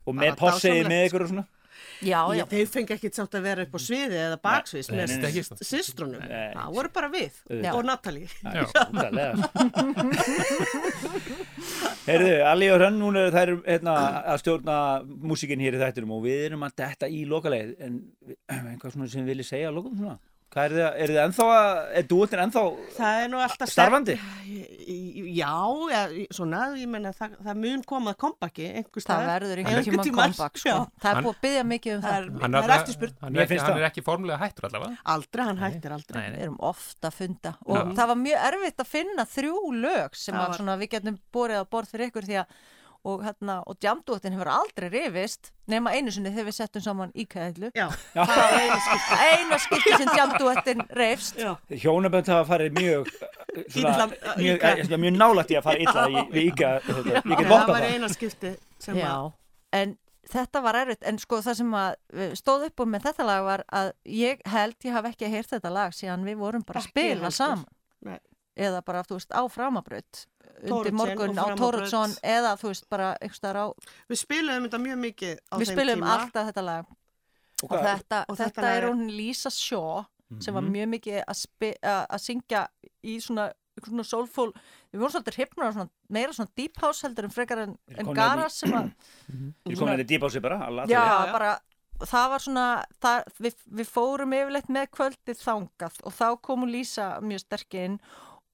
Og 0.06 0.14
með 0.22 0.38
dásamlegt, 0.38 0.92
með 0.94 1.06
ykkur 1.10 1.26
og 1.26 1.34
svona? 1.34 1.48
Já, 2.02 2.18
já, 2.34 2.42
þeir 2.50 2.70
fengi 2.74 2.96
ekkit 2.96 3.14
samt 3.18 3.36
að 3.38 3.44
vera 3.46 3.62
upp 3.68 3.76
á 3.78 3.80
sviði 3.82 4.18
eða 4.18 4.38
baksviðs 4.42 4.88
með. 4.90 5.02
Nei. 6.32 6.48
Það 6.56 6.72
voru 6.78 6.90
bara 6.96 7.10
við 7.14 7.34
Já. 7.62 7.72
og 7.76 7.84
Natalie. 7.86 8.30
Já. 8.42 8.64
Útalega. 8.66 9.34
Heyrðu, 12.08 12.32
Ali 12.50 12.68
og 12.74 12.80
Hrönn, 12.82 12.98
núna 12.98 13.28
eru 13.28 13.36
þær 13.36 13.52
hérna, 13.68 13.94
að 14.34 14.40
stjórna 14.42 14.76
músikinn 15.06 15.62
hér 15.62 15.78
í 15.78 15.82
þættinum 15.84 16.16
og 16.18 16.24
við 16.26 16.40
erum 16.48 16.66
að 16.66 16.74
detta 16.82 17.06
í 17.12 17.22
lokaleið 17.30 17.76
en 17.86 18.00
einhvað 18.72 18.96
svona 18.96 19.10
sem 19.12 19.22
við 19.22 19.30
viljum 19.36 19.50
segja 19.52 19.70
að 19.70 19.78
lokum 19.78 19.94
svona. 20.00 20.18
Hvað 20.52 20.66
er 20.68 20.74
þið, 20.76 20.86
er 21.04 21.12
þið 21.14 21.20
ennþá 21.24 21.44
að, 21.56 21.68
er 21.96 22.06
dúetin 22.12 22.40
ennþá 22.44 22.62
Það 22.98 23.20
er 23.24 23.30
nú 23.32 23.38
alltaf 23.40 23.70
starfandi? 23.72 24.16
Já, 25.32 25.52
ja, 25.94 26.02
svona, 26.36 26.60
ég 26.76 26.90
menna 26.92 27.14
það, 27.16 27.38
það 27.46 27.60
mun 27.62 27.84
komað 27.88 28.18
kompaki 28.20 28.66
einhver 28.68 29.00
það 29.00 29.06
staðar. 29.06 29.30
verður 29.46 29.62
einhvern 29.64 30.04
tíma 30.04 30.26
comeback 30.28 30.60
sko. 30.60 30.74
Já. 30.74 30.76
það 31.06 31.12
er 31.22 31.24
búið 31.28 31.32
að 31.38 31.40
byggja 31.46 31.64
mikið 31.72 31.96
um 31.96 32.02
það 32.04 32.12
Það 32.12 32.26
er, 32.26 32.28
það 32.42 32.58
alltaf- 32.60 32.76
eftirspurn. 32.82 33.14
hann 33.22 33.32
Mér 33.38 33.42
er, 33.42 33.46
ekki, 33.48 33.62
það. 33.62 33.80
er 33.82 33.88
ekki 33.88 34.04
formulega 34.10 34.42
hættur 34.44 34.68
allavega 34.70 34.98
Aldrei, 35.16 35.46
hann 35.48 35.62
hættir 35.64 35.96
aldrei. 35.96 36.20
Nei, 36.20 36.28
nei. 36.28 36.36
við 36.38 36.44
erum 36.50 36.60
ofta 36.72 37.08
að 37.12 37.18
funda 37.22 37.54
og 37.66 37.78
Já. 37.78 37.84
það 38.02 38.12
var 38.12 38.20
mjög 38.26 38.46
erfitt 38.52 38.84
að 38.84 38.92
finna 38.92 39.28
þrjú 39.38 39.56
lög 39.88 40.20
sem 40.20 40.36
Það 40.36 40.42
að 40.44 40.48
var- 40.52 40.60
svona, 40.60 40.78
við 40.84 40.92
getum 40.98 41.20
borið 41.32 41.64
á 41.64 41.66
borð 41.72 41.92
fyrir 41.96 42.12
ykkur 42.12 42.28
því 42.28 42.40
að 42.44 42.46
og, 43.04 43.24
hérna, 43.26 43.62
og 43.66 43.78
jamdúotin 43.82 44.36
hefur 44.36 44.50
aldrei 44.52 44.90
rifist 44.94 45.52
nema 45.72 45.94
einu 45.96 46.12
sinni 46.14 46.30
þegar 46.34 46.50
við 46.50 46.58
settum 46.58 46.84
saman 46.86 47.14
íkæðlu 47.18 47.72
einu 47.74 48.78
skipti. 48.86 49.18
eina 49.26 49.60
skipti 49.64 49.96
sem 49.98 50.12
jamdúotin 50.18 50.86
rifst. 50.98 51.40
Já, 51.42 51.56
Hjónabönd 51.72 52.30
hafa 52.32 52.46
farið 52.54 52.78
mjög 52.78 53.10
svona, 53.72 54.06
uh, 54.06 54.38
mjög, 54.38 54.64
eh, 54.64 54.98
mjög 54.98 55.18
nálægt 55.18 55.52
í 55.54 55.60
að 55.60 55.68
fara 55.70 55.84
illa 55.88 56.06
í, 56.10 56.26
við 56.36 56.54
get 56.62 56.92
það 57.52 57.74
var 57.74 57.90
eina 57.90 58.12
skipti 58.12 58.56
sem 58.82 58.98
Já, 58.98 59.10
að, 59.10 59.34
en 59.82 59.98
þetta 60.32 60.64
var 60.64 60.80
erfitt 60.84 61.06
en 61.08 61.20
sko 61.22 61.42
það 61.44 61.60
sem 61.62 61.78
að 61.82 61.94
eh, 62.16 62.34
stóð 62.38 62.68
upp 62.70 62.84
úr 62.84 62.92
með 62.94 63.08
þetta 63.10 63.28
lag 63.28 63.46
var 63.48 63.64
að 63.82 63.94
ég 64.06 64.44
held 64.50 64.88
ég 64.88 64.98
hafi 64.98 65.14
ekki 65.14 65.32
heyrt 65.32 65.54
þetta 65.56 65.74
lag 65.74 65.96
síðan 65.96 66.28
við 66.28 66.42
vorum 66.42 66.66
bara 66.68 66.84
að 66.84 66.92
spila 66.92 67.32
saman. 67.34 67.66
Nei. 68.06 68.20
Eða 68.58 68.82
bara 68.86 69.04
þú 69.04 69.18
veist 69.20 69.32
á 69.32 69.42
framabraut 69.50 70.26
undir 70.64 70.92
morgun 70.94 71.38
á. 71.40 71.46
Tóruðsson 71.58 72.16
eða 72.24 72.56
þú 72.60 72.72
veist 72.74 72.90
bara 72.92 73.14
einhverstaðar 73.22 73.60
á 73.64 73.66
við 74.12 74.20
spiluðum 74.26 74.68
þetta 74.68 74.82
mjög 74.84 75.00
mikið 75.06 75.36
á 75.52 75.56
við 75.58 75.66
þeim 75.70 75.78
spilum 75.78 76.02
tíma. 76.02 76.12
alltaf 76.18 76.50
þetta 76.52 76.66
lag 76.66 76.86
Og 77.62 77.72
og 77.72 77.80
þetta, 77.86 78.20
og 78.28 78.38
þetta, 78.38 78.62
er 78.74 78.84
er- 78.84 78.90
hún 78.90 79.06
Lisa 79.16 79.50
Shaw 79.54 80.06
sem 80.40 80.54
var 80.54 80.62
Mhm. 80.64 80.72
mjög 80.74 80.88
mikið 80.96 81.24
að, 81.28 81.36
spi, 81.36 81.74
að, 81.84 82.06
að 82.10 82.20
syngja 82.26 82.68
í 83.04 83.18
svona, 83.22 83.52
svona 83.86 84.04
soulful 84.04 84.52
við 84.94 85.00
vorum 85.00 85.12
svolítið 85.12 85.36
hrifnar 85.38 85.68
á 85.70 85.74
svona, 85.76 85.90
meira 86.10 86.34
svona 86.34 86.50
deep 86.56 86.78
house 86.82 87.02
heldur 87.08 87.24
en 87.26 87.30
frekar 87.36 87.58
en, 87.60 87.78
en 87.88 88.06
komnir 88.06 88.16
gara 88.16 88.46
í- 88.48 88.52
sem 88.52 88.72
að 88.72 88.92
Ég 89.70 89.78
kom 89.78 89.88
þetta 89.88 90.08
dýpa 90.08 90.26
á 90.26 90.30
sig 90.32 90.42
bara 90.42 90.58
alla- 90.66 90.86
já, 90.88 90.98
Já, 91.00 91.26
já. 91.26 91.32
bara 91.32 91.60
það 92.02 92.30
var 92.30 92.40
svona 92.40 92.86
það, 93.02 93.24
við, 93.40 93.56
við 93.72 93.88
fórum 93.88 94.34
yfirleitt 94.34 94.70
með 94.70 94.88
kvöldið 94.90 95.38
þangað 95.46 95.96
og 96.04 96.14
þá 96.14 96.42
komu 96.42 96.66
Lísa 96.66 97.20
mjög 97.22 97.40
sterk 97.46 97.74
inn 97.76 98.00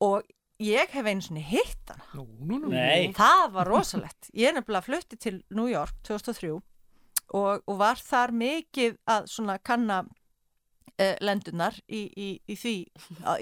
og 0.03 0.27
ég 0.63 0.93
hef 0.93 1.05
einu 1.05 1.23
svona 1.23 1.43
hitt 1.45 1.91
hana. 1.91 2.05
Nú, 2.17 2.25
nú, 2.39 2.61
nú 2.65 2.71
Nei, 2.73 3.11
það 3.17 3.51
var 3.57 3.71
rosalegt. 3.71 4.29
Ég 4.33 4.51
er 4.51 4.57
nefnilega 4.57 4.85
flutti 4.85 5.19
til 5.21 5.41
New 5.53 5.69
York 5.69 5.95
2003 6.07 6.53
og, 6.55 6.63
og 7.67 7.75
var 7.79 7.99
þar 7.99 8.33
mikið 8.37 8.97
að 9.11 9.27
svona 9.31 9.57
kanna 9.59 10.03
uh, 10.03 11.15
lendunar 11.21 11.75
í, 11.87 12.05
í, 12.07 12.29
í 12.47 12.57
því 12.57 12.75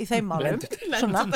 í 0.01 0.07
þeim 0.09 0.31
málum. 0.31 0.63
Svona. 0.99 1.27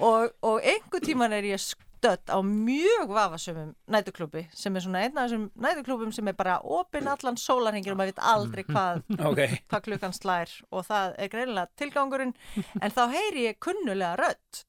Og, 0.00 0.32
og 0.44 0.60
einhver 0.64 1.00
tíman 1.04 1.32
er 1.32 1.46
ég 1.48 1.60
stödd 2.00 2.32
á 2.32 2.38
mjög 2.40 3.12
vafasumum 3.12 3.74
nætuklúbi 3.92 4.46
sem 4.56 4.76
er 4.76 4.84
svona 4.84 5.02
einn 5.04 5.18
af 5.18 5.28
þessum 5.28 5.44
nætuklúbum 5.60 6.12
sem 6.16 6.30
er 6.30 6.36
bara 6.38 6.56
opinn 6.64 7.10
allan 7.12 7.36
sólarhengir 7.40 7.92
og 7.92 8.00
maður 8.00 8.14
veit 8.14 8.22
aldrei 8.32 8.64
hvað 8.68 9.02
ok. 9.30 9.42
hvað 9.68 9.84
klukkan 9.88 10.16
slær 10.16 10.54
og 10.70 10.86
það 10.88 11.14
er 11.18 11.32
greinilega 11.32 11.72
tilgangurinn. 11.80 12.34
En 12.80 12.94
þá 12.96 13.02
heyri 13.12 13.46
ég 13.50 13.60
kunnulega 13.60 14.16
rödd 14.20 14.64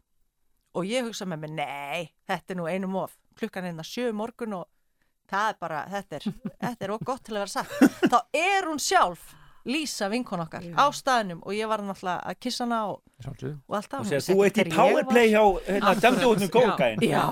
og 0.76 0.88
ég 0.88 1.08
hugsa 1.08 1.28
með 1.28 1.46
mig 1.46 1.56
nei, 1.62 2.12
þetta 2.28 2.54
er 2.54 2.60
nú 2.60 2.68
einum 2.68 3.00
of. 3.06 3.16
Klukkan 3.40 3.64
er 3.66 3.72
hérna 3.72 3.88
sjö 3.88 4.12
morgun 4.16 4.60
og 4.60 4.68
það 5.32 5.54
er 5.54 5.62
bara, 5.64 5.84
þetta 5.92 6.20
er, 6.20 6.32
þetta 6.66 6.88
er 6.88 6.98
gott 7.08 7.24
til 7.28 7.38
að 7.38 7.46
vera 7.46 7.54
sagt 7.56 8.10
þá 8.12 8.20
er 8.36 8.68
hún 8.68 8.84
sjálf 8.84 9.30
Lísa 9.70 10.10
vinkon 10.10 10.42
okkar 10.42 10.64
á 10.74 10.86
staðnum 10.96 11.44
og 11.46 11.54
ég 11.54 11.70
var 11.70 11.84
náttúrulega 11.86 12.32
að 12.32 12.40
kissa 12.42 12.66
hana 12.66 12.80
og, 12.90 13.02
og 13.22 13.76
allt 13.78 13.92
það 13.92 14.00
og 14.00 14.08
Hún 14.10 14.26
þú 14.26 14.46
eitt 14.48 14.58
í 14.58 14.66
powerplay 14.74 15.30
hjá 15.34 15.44
hérna, 15.68 15.94
dæmduotnum 16.02 16.52
kókain 16.56 17.06
Já, 17.06 17.24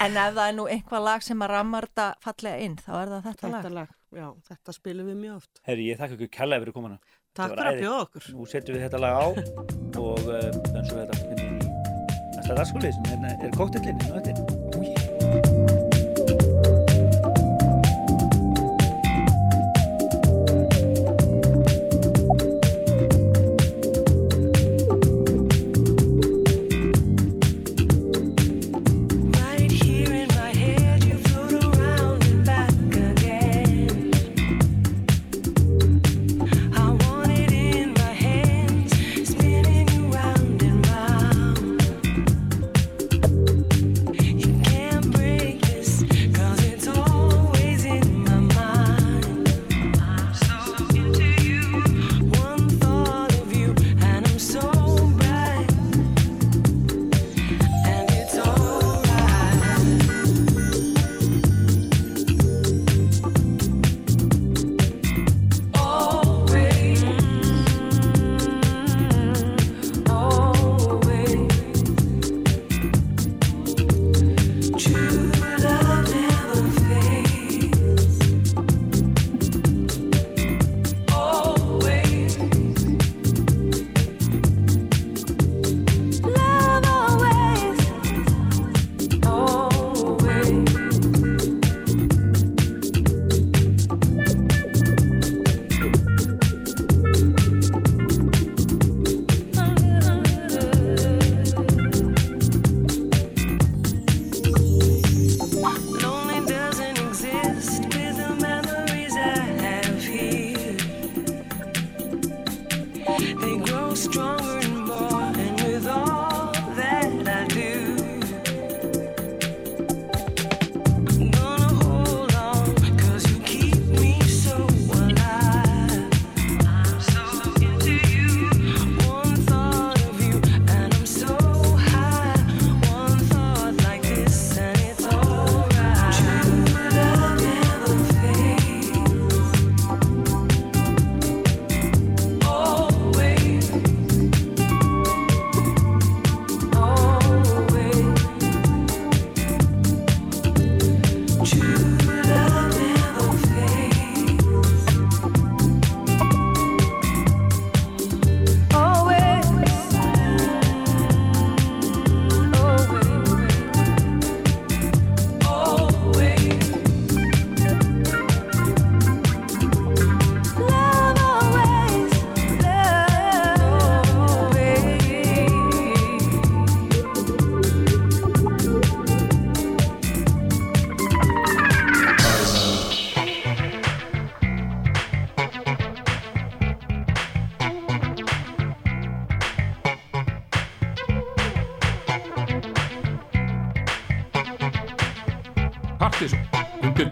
en 0.00 0.16
ef 0.16 0.34
það 0.38 0.42
er 0.46 0.56
nú 0.56 0.66
einhvað 0.72 1.06
lag 1.10 1.26
sem 1.26 1.44
að 1.44 1.52
rammar 1.52 1.88
þetta 1.90 2.08
fallega 2.24 2.64
inn 2.64 2.78
þá 2.80 2.90
er 3.02 3.12
það 3.14 3.28
þetta, 3.28 3.46
þetta 3.46 3.54
lag. 3.60 3.78
lag, 3.82 3.94
já, 4.16 4.26
þetta 4.48 4.76
spilum 4.78 5.12
við 5.12 5.20
mjög 5.22 5.38
oft. 5.42 5.62
Herri, 5.68 5.88
ég 5.92 6.00
þakka 6.00 6.18
ykkur 6.18 6.34
kærlega 6.40 6.64
fyrir 6.64 6.78
komuna. 6.80 7.00
Takk 7.36 7.52
var 7.52 7.58
fyrir 7.60 7.72
að 7.72 7.82
bjóða 7.84 8.02
okkur. 8.06 8.28
Nú 8.32 8.48
setjum 8.48 8.78
við 8.78 8.86
þetta 8.86 9.02
lag 9.04 9.18
á 9.20 9.26
og 9.26 10.20
uh, 10.24 10.52
dansum 10.72 10.96
við 10.96 11.02
þetta 11.04 11.16
inn 11.32 11.42
í 11.44 11.76
næsta 12.36 12.60
dagskóli 12.62 12.94
sem 12.96 13.10
hérna 13.12 13.36
er 13.36 13.58
kóktellin 13.60 14.55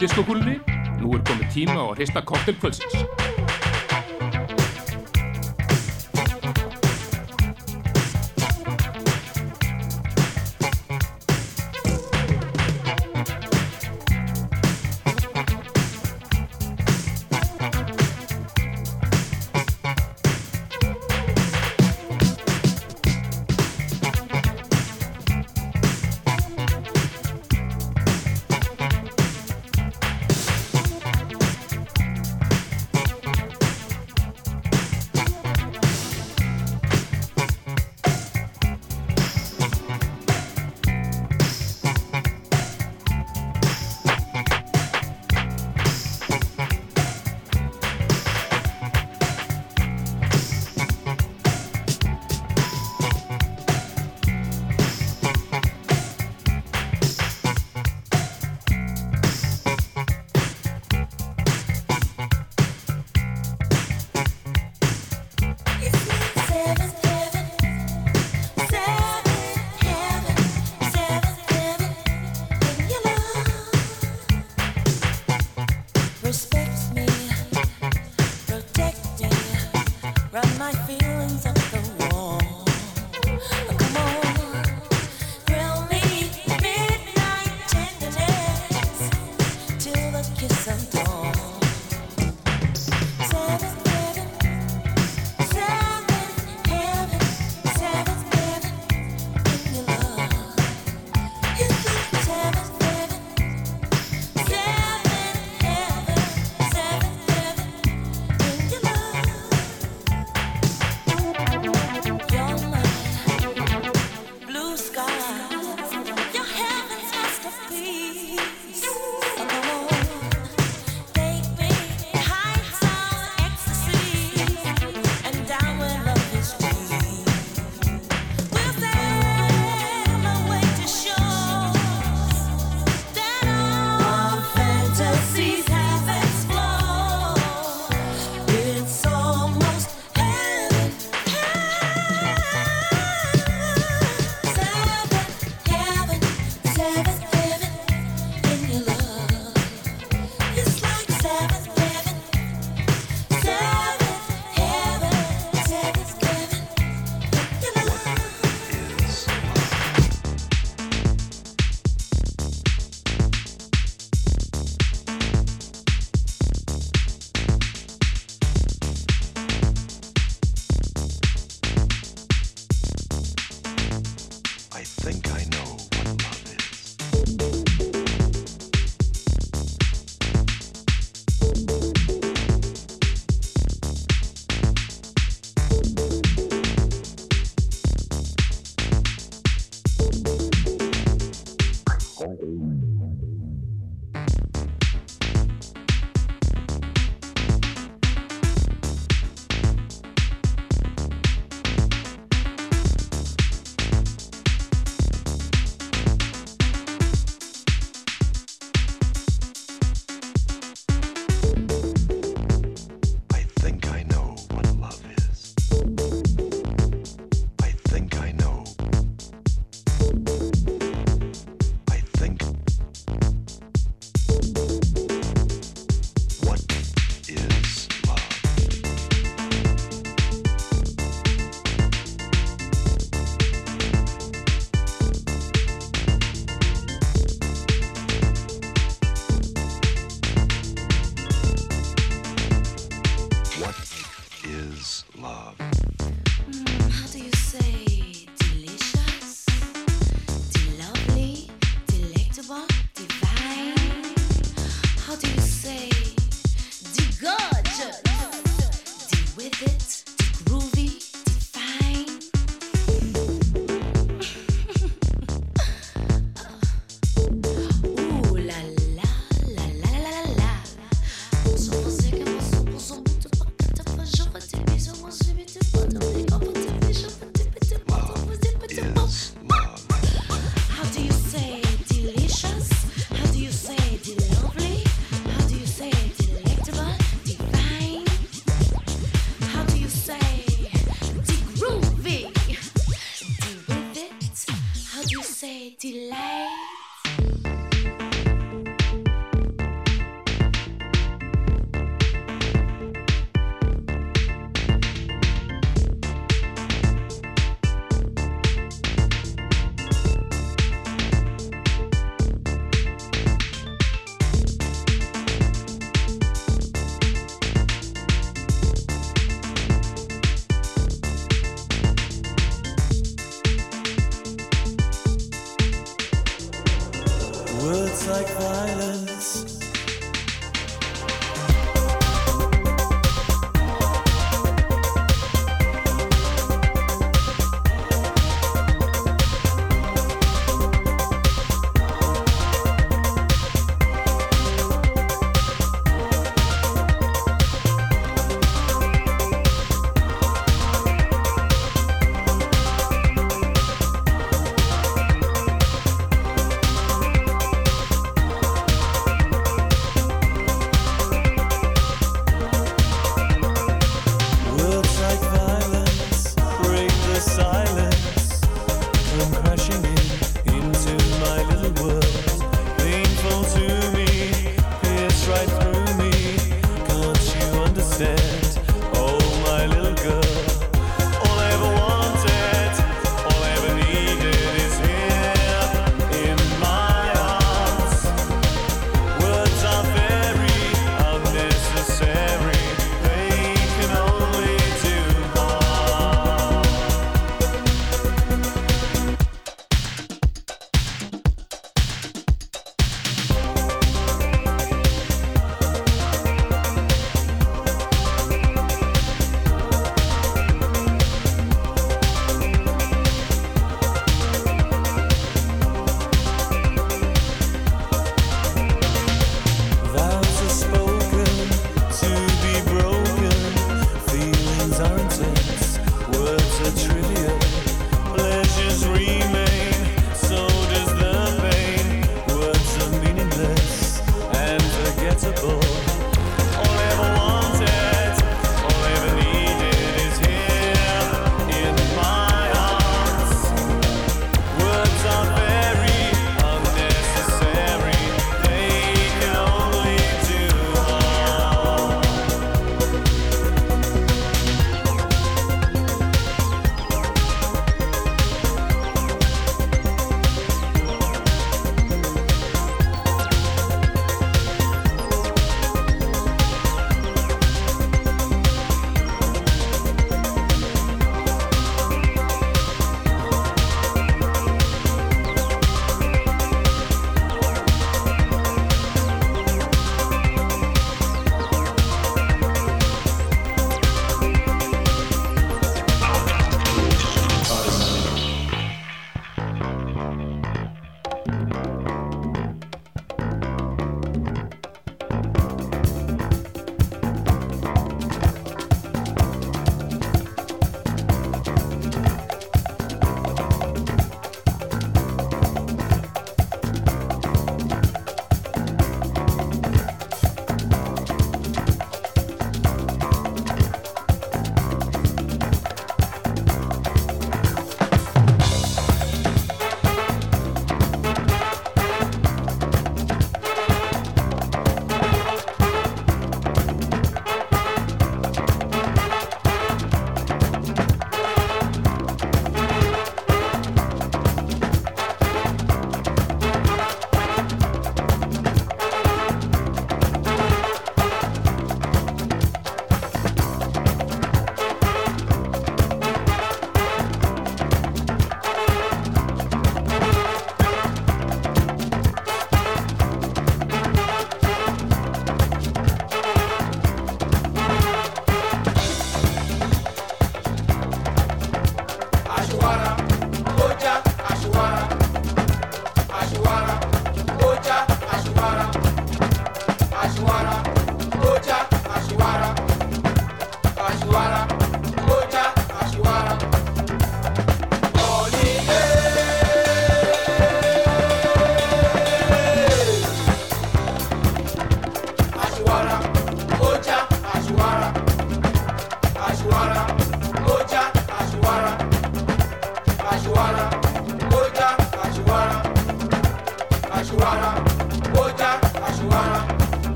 diskokúlunni, 0.00 0.58
nú 1.00 1.14
er 1.14 1.22
komið 1.28 1.52
tíma 1.54 1.76
á 1.78 1.84
að 1.86 1.98
hrista 2.00 2.24
koktelkvöldsins. 2.26 3.03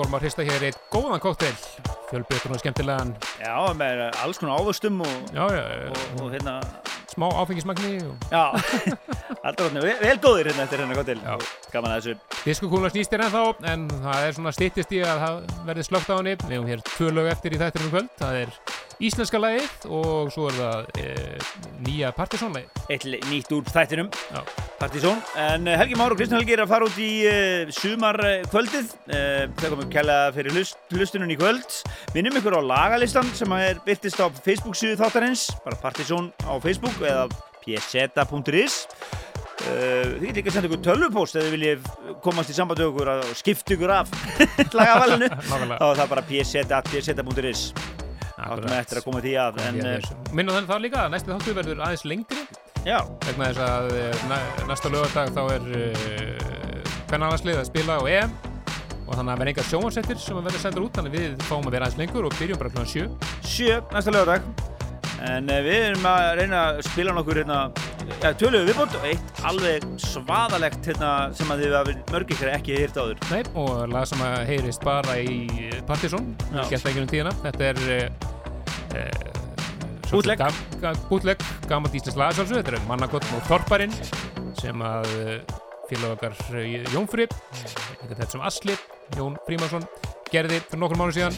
Vorum 0.00 0.16
að 0.16 0.24
hrista 0.24 0.44
hér 0.46 0.64
eitt 0.70 0.78
góðan 0.92 1.20
kóktel, 1.20 1.52
fjölbreyttur 2.08 2.54
og 2.54 2.62
skemmtilegan, 2.62 3.12
Já, 3.42 3.54
með 3.76 4.06
alls 4.08 4.40
konar 4.40 4.60
ávöxtum 4.62 5.02
og, 5.04 5.16
já, 5.34 5.44
já, 5.52 5.62
og, 5.90 6.22
og 6.24 6.32
hérna, 6.32 6.54
smá 7.10 7.26
áfengismagni 7.42 7.92
og 8.08 8.28
já, 8.32 8.44
alltaf 9.46 9.76
vel, 9.76 10.16
góðir 10.22 10.50
hérna 10.50 10.64
eftir 10.64 10.84
hérna 10.84 10.96
kottil. 10.96 11.18
Já. 11.20 11.36
Gaman 11.74 11.94
að 11.94 12.00
þessu. 12.00 12.38
diskokúla 12.46 12.92
snýst 12.92 13.16
er 13.16 13.26
ennþá, 13.26 13.44
en 13.74 13.88
það 14.06 14.28
er 14.28 14.38
svona 14.38 14.54
styttist 14.56 14.94
í 14.96 15.02
að 15.04 15.24
það 15.24 15.40
verði 15.68 15.88
slögt 15.90 16.12
á 16.12 16.14
henni. 16.16 16.36
Við 16.46 16.56
hefum 16.56 16.70
hér 16.72 16.86
tvö 16.88 17.12
lög 17.18 17.32
eftir 17.34 17.56
í 17.56 17.60
þættinum 17.60 17.90
í 17.90 17.94
kvöld, 17.96 18.14
það 18.20 18.40
er 18.44 18.56
íslenska 19.00 19.38
lagið 19.40 19.86
og 19.88 20.30
svo 20.34 20.48
er 20.50 20.56
það 20.58 21.00
e, 21.00 21.06
nýja 21.86 22.10
partysónlagið. 22.16 22.82
Eitt 22.92 23.06
le- 23.08 23.20
nýtt 23.30 23.52
úr 23.56 23.68
þættinum. 23.72 24.10
Partizón. 24.80 25.20
En 25.40 25.66
uh, 25.68 25.74
Helgi 25.76 25.96
Már 25.98 26.12
og 26.14 26.20
Kristján 26.20 26.40
Helgi 26.40 26.54
er 26.56 26.62
að 26.64 26.70
fara 26.72 26.86
út 26.88 26.98
í 27.00 27.10
uh, 27.28 27.72
sumar 27.76 28.16
uh, 28.24 28.32
kvöldið. 28.52 28.92
Uh, 29.08 29.44
það 29.60 29.74
komum 29.74 29.90
kæla 29.92 30.18
fyrir 30.36 30.56
hlust, 30.56 30.78
hlustunum 30.92 31.32
í 31.32 31.36
kvöld. 31.40 31.80
Minnum 32.16 32.38
ykkur 32.40 32.56
á 32.56 32.62
lagalistan 32.64 33.28
sem 33.36 33.52
er 33.58 33.80
byrtist 33.84 34.20
á 34.20 34.28
Facebook 34.44 34.78
síðu 34.80 34.96
þáttarins, 35.00 35.48
bara 35.64 35.80
Partizón 35.80 36.30
á 36.48 36.56
Facebook 36.64 36.96
eða 37.04 37.28
pseta.is. 37.64 38.82
Uh, 39.60 40.16
þið 40.16 40.28
getur 40.30 40.36
líka 40.40 40.48
að 40.48 40.54
senda 40.56 40.68
ykkur 40.70 40.84
tölvupóst 40.88 41.36
ef 41.36 41.44
þið 41.44 41.56
viljið 41.58 41.88
komast 42.24 42.52
í 42.52 42.56
samband 42.56 42.80
og 42.88 43.00
skipta 43.36 43.76
ykkur 43.76 43.92
af 44.00 44.12
lagavalinu. 44.80 45.28
Þá 45.48 45.88
er 45.92 45.98
það 46.04 46.06
bara 46.16 46.28
pseta.pseta.is. 46.32 47.66
Áttum 48.40 48.70
við 48.70 48.78
eftir 48.78 49.00
að 49.00 49.06
koma 49.06 49.22
því 49.24 49.34
að. 49.42 49.58
Uh, 49.60 50.10
Minna 50.36 50.56
þannig 50.56 50.70
það 50.70 50.84
líka 50.86 51.02
að 51.04 51.12
næsti 51.14 51.32
þáttu 51.34 51.56
verður 51.58 51.82
aðeins 51.86 52.06
lengri. 52.08 52.44
Já, 52.86 52.96
vegna 53.26 53.50
þess 53.50 53.62
að 53.66 53.90
eh, 53.98 54.22
næ, 54.30 54.36
næsta 54.70 54.92
lögadag 54.94 55.34
þá 55.36 55.42
er 55.52 55.66
uh, 55.76 56.46
hvernanarslið 57.10 57.60
að 57.60 57.68
spila 57.68 57.98
á 58.00 58.02
EM. 58.08 58.34
Og 59.10 59.16
þannig 59.18 59.32
að 59.34 59.40
verða 59.42 59.52
engar 59.52 59.68
sjónvarsettir 59.68 60.20
sem 60.22 60.38
að 60.38 60.48
verða 60.48 60.64
sendur 60.64 60.86
út 60.86 60.96
þannig 60.96 61.16
við 61.18 61.46
fáum 61.48 61.66
að 61.66 61.76
vera 61.76 61.88
aðeins 61.88 62.00
lengur 62.00 62.28
og 62.30 62.36
byrjum 62.38 62.60
bara 62.62 62.74
kl. 62.76 62.86
7 62.86 63.08
sjö 63.50 63.80
næsta 63.90 64.14
lögadag 64.14 64.69
en 65.28 65.50
uh, 65.50 65.58
við 65.64 65.76
erum 65.90 66.06
að 66.10 66.26
reyna 66.40 66.60
að 66.70 66.80
spila 66.88 67.14
nokkur 67.16 67.40
hérna, 67.40 67.58
ja, 68.22 68.32
töluðu 68.40 68.68
viðbót 68.70 68.96
og 68.98 69.06
eitt 69.10 69.42
alveg 69.48 69.86
svaðalegt 70.02 70.88
hérna, 70.90 71.10
sem 71.36 71.52
að 71.52 71.64
þið 71.64 71.76
hafi 71.78 71.96
mörg 72.12 72.34
ykkur 72.36 72.52
ekki 72.54 72.78
hýrt 72.78 73.00
áður. 73.00 73.22
Nei, 73.30 73.42
og 73.62 73.82
lag 73.92 74.08
sem 74.10 74.24
að 74.26 74.36
heyrist 74.50 74.86
bara 74.86 75.18
í 75.20 75.70
Partizón, 75.88 76.32
Já. 76.48 76.62
gett 76.72 76.90
ekki 76.92 77.04
um 77.04 77.10
tíðina. 77.10 77.34
Þetta 77.44 77.70
er 77.70 77.82
uh, 77.86 78.02
uh, 78.96 79.30
Bootleg. 80.10 80.42
Bútleg, 81.06 81.48
gammalt 81.70 81.94
íslensk 81.94 82.18
lag 82.18 82.34
sjálfsög, 82.34 82.64
þetta 82.64 82.78
er 82.80 82.88
Mannakott 82.88 83.28
og 83.36 83.44
Þorparinn 83.46 83.94
sem 84.58 84.82
að 84.82 85.12
félag 85.90 86.16
okkar 86.16 86.34
uh, 86.54 86.90
Jón 86.90 87.06
Frip 87.10 87.34
þetta 88.10 88.30
sem 88.32 88.44
Asli, 88.46 88.76
Jón 89.18 89.38
Frímansson 89.46 89.86
gerði 90.30 90.60
fyrir 90.66 90.82
nokkur 90.82 91.00
mánu 91.00 91.14
síðan. 91.14 91.36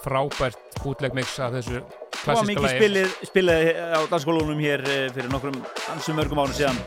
Frábært 0.00 0.80
bútleg 0.80 1.14
mix 1.16 1.36
af 1.42 1.54
þessu 1.58 1.82
klassiska 2.24 2.48
mikið 2.50 2.74
spilið, 2.74 3.14
spilið 3.30 3.70
á 3.96 4.00
dansskólunum 4.10 4.60
hér 4.62 4.84
uh, 4.86 5.06
fyrir 5.14 5.30
nokkrum 5.32 5.56
ansum 5.94 6.20
mörgum 6.20 6.42
árum 6.42 6.56
síðan. 6.56 6.80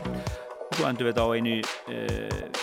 Og 0.64 0.78
svo 0.78 0.88
endur 0.90 1.08
við 1.08 1.14
þetta 1.14 1.26
á 1.26 1.30
einu 1.34 1.56
uh, 1.62 2.62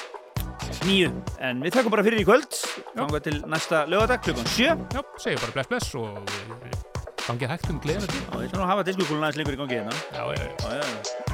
nýju 0.87 1.11
en 1.43 1.65
við 1.65 1.75
þakkum 1.77 1.95
bara 1.95 2.05
fyrir 2.07 2.23
í 2.23 2.27
kvöld. 2.27 2.61
Ganga 2.95 3.23
til 3.23 3.37
næsta 3.51 3.83
lögadag 3.91 4.23
klukkan 4.25 4.49
sjö. 4.55 4.77
Já, 4.95 5.01
segjum 5.21 5.43
bara 5.45 5.57
bless 5.57 5.71
bless 5.73 5.99
og 5.99 6.79
gangið 7.27 7.53
hægt 7.53 7.69
um 7.71 7.83
gleðina 7.83 8.09
til 8.09 8.23
og 8.31 8.47
ætla 8.47 8.57
nú 8.57 8.65
að 8.65 8.73
hafa 8.73 8.87
diskukúlun 8.89 9.27
aðeins 9.27 9.41
lengur 9.41 9.59
í 9.59 9.61
gangi 9.61 9.79
hérna. 9.81 10.01
Já. 10.11 10.23
Já, 10.25 10.41
já, 10.65 10.81
já. 10.81 11.30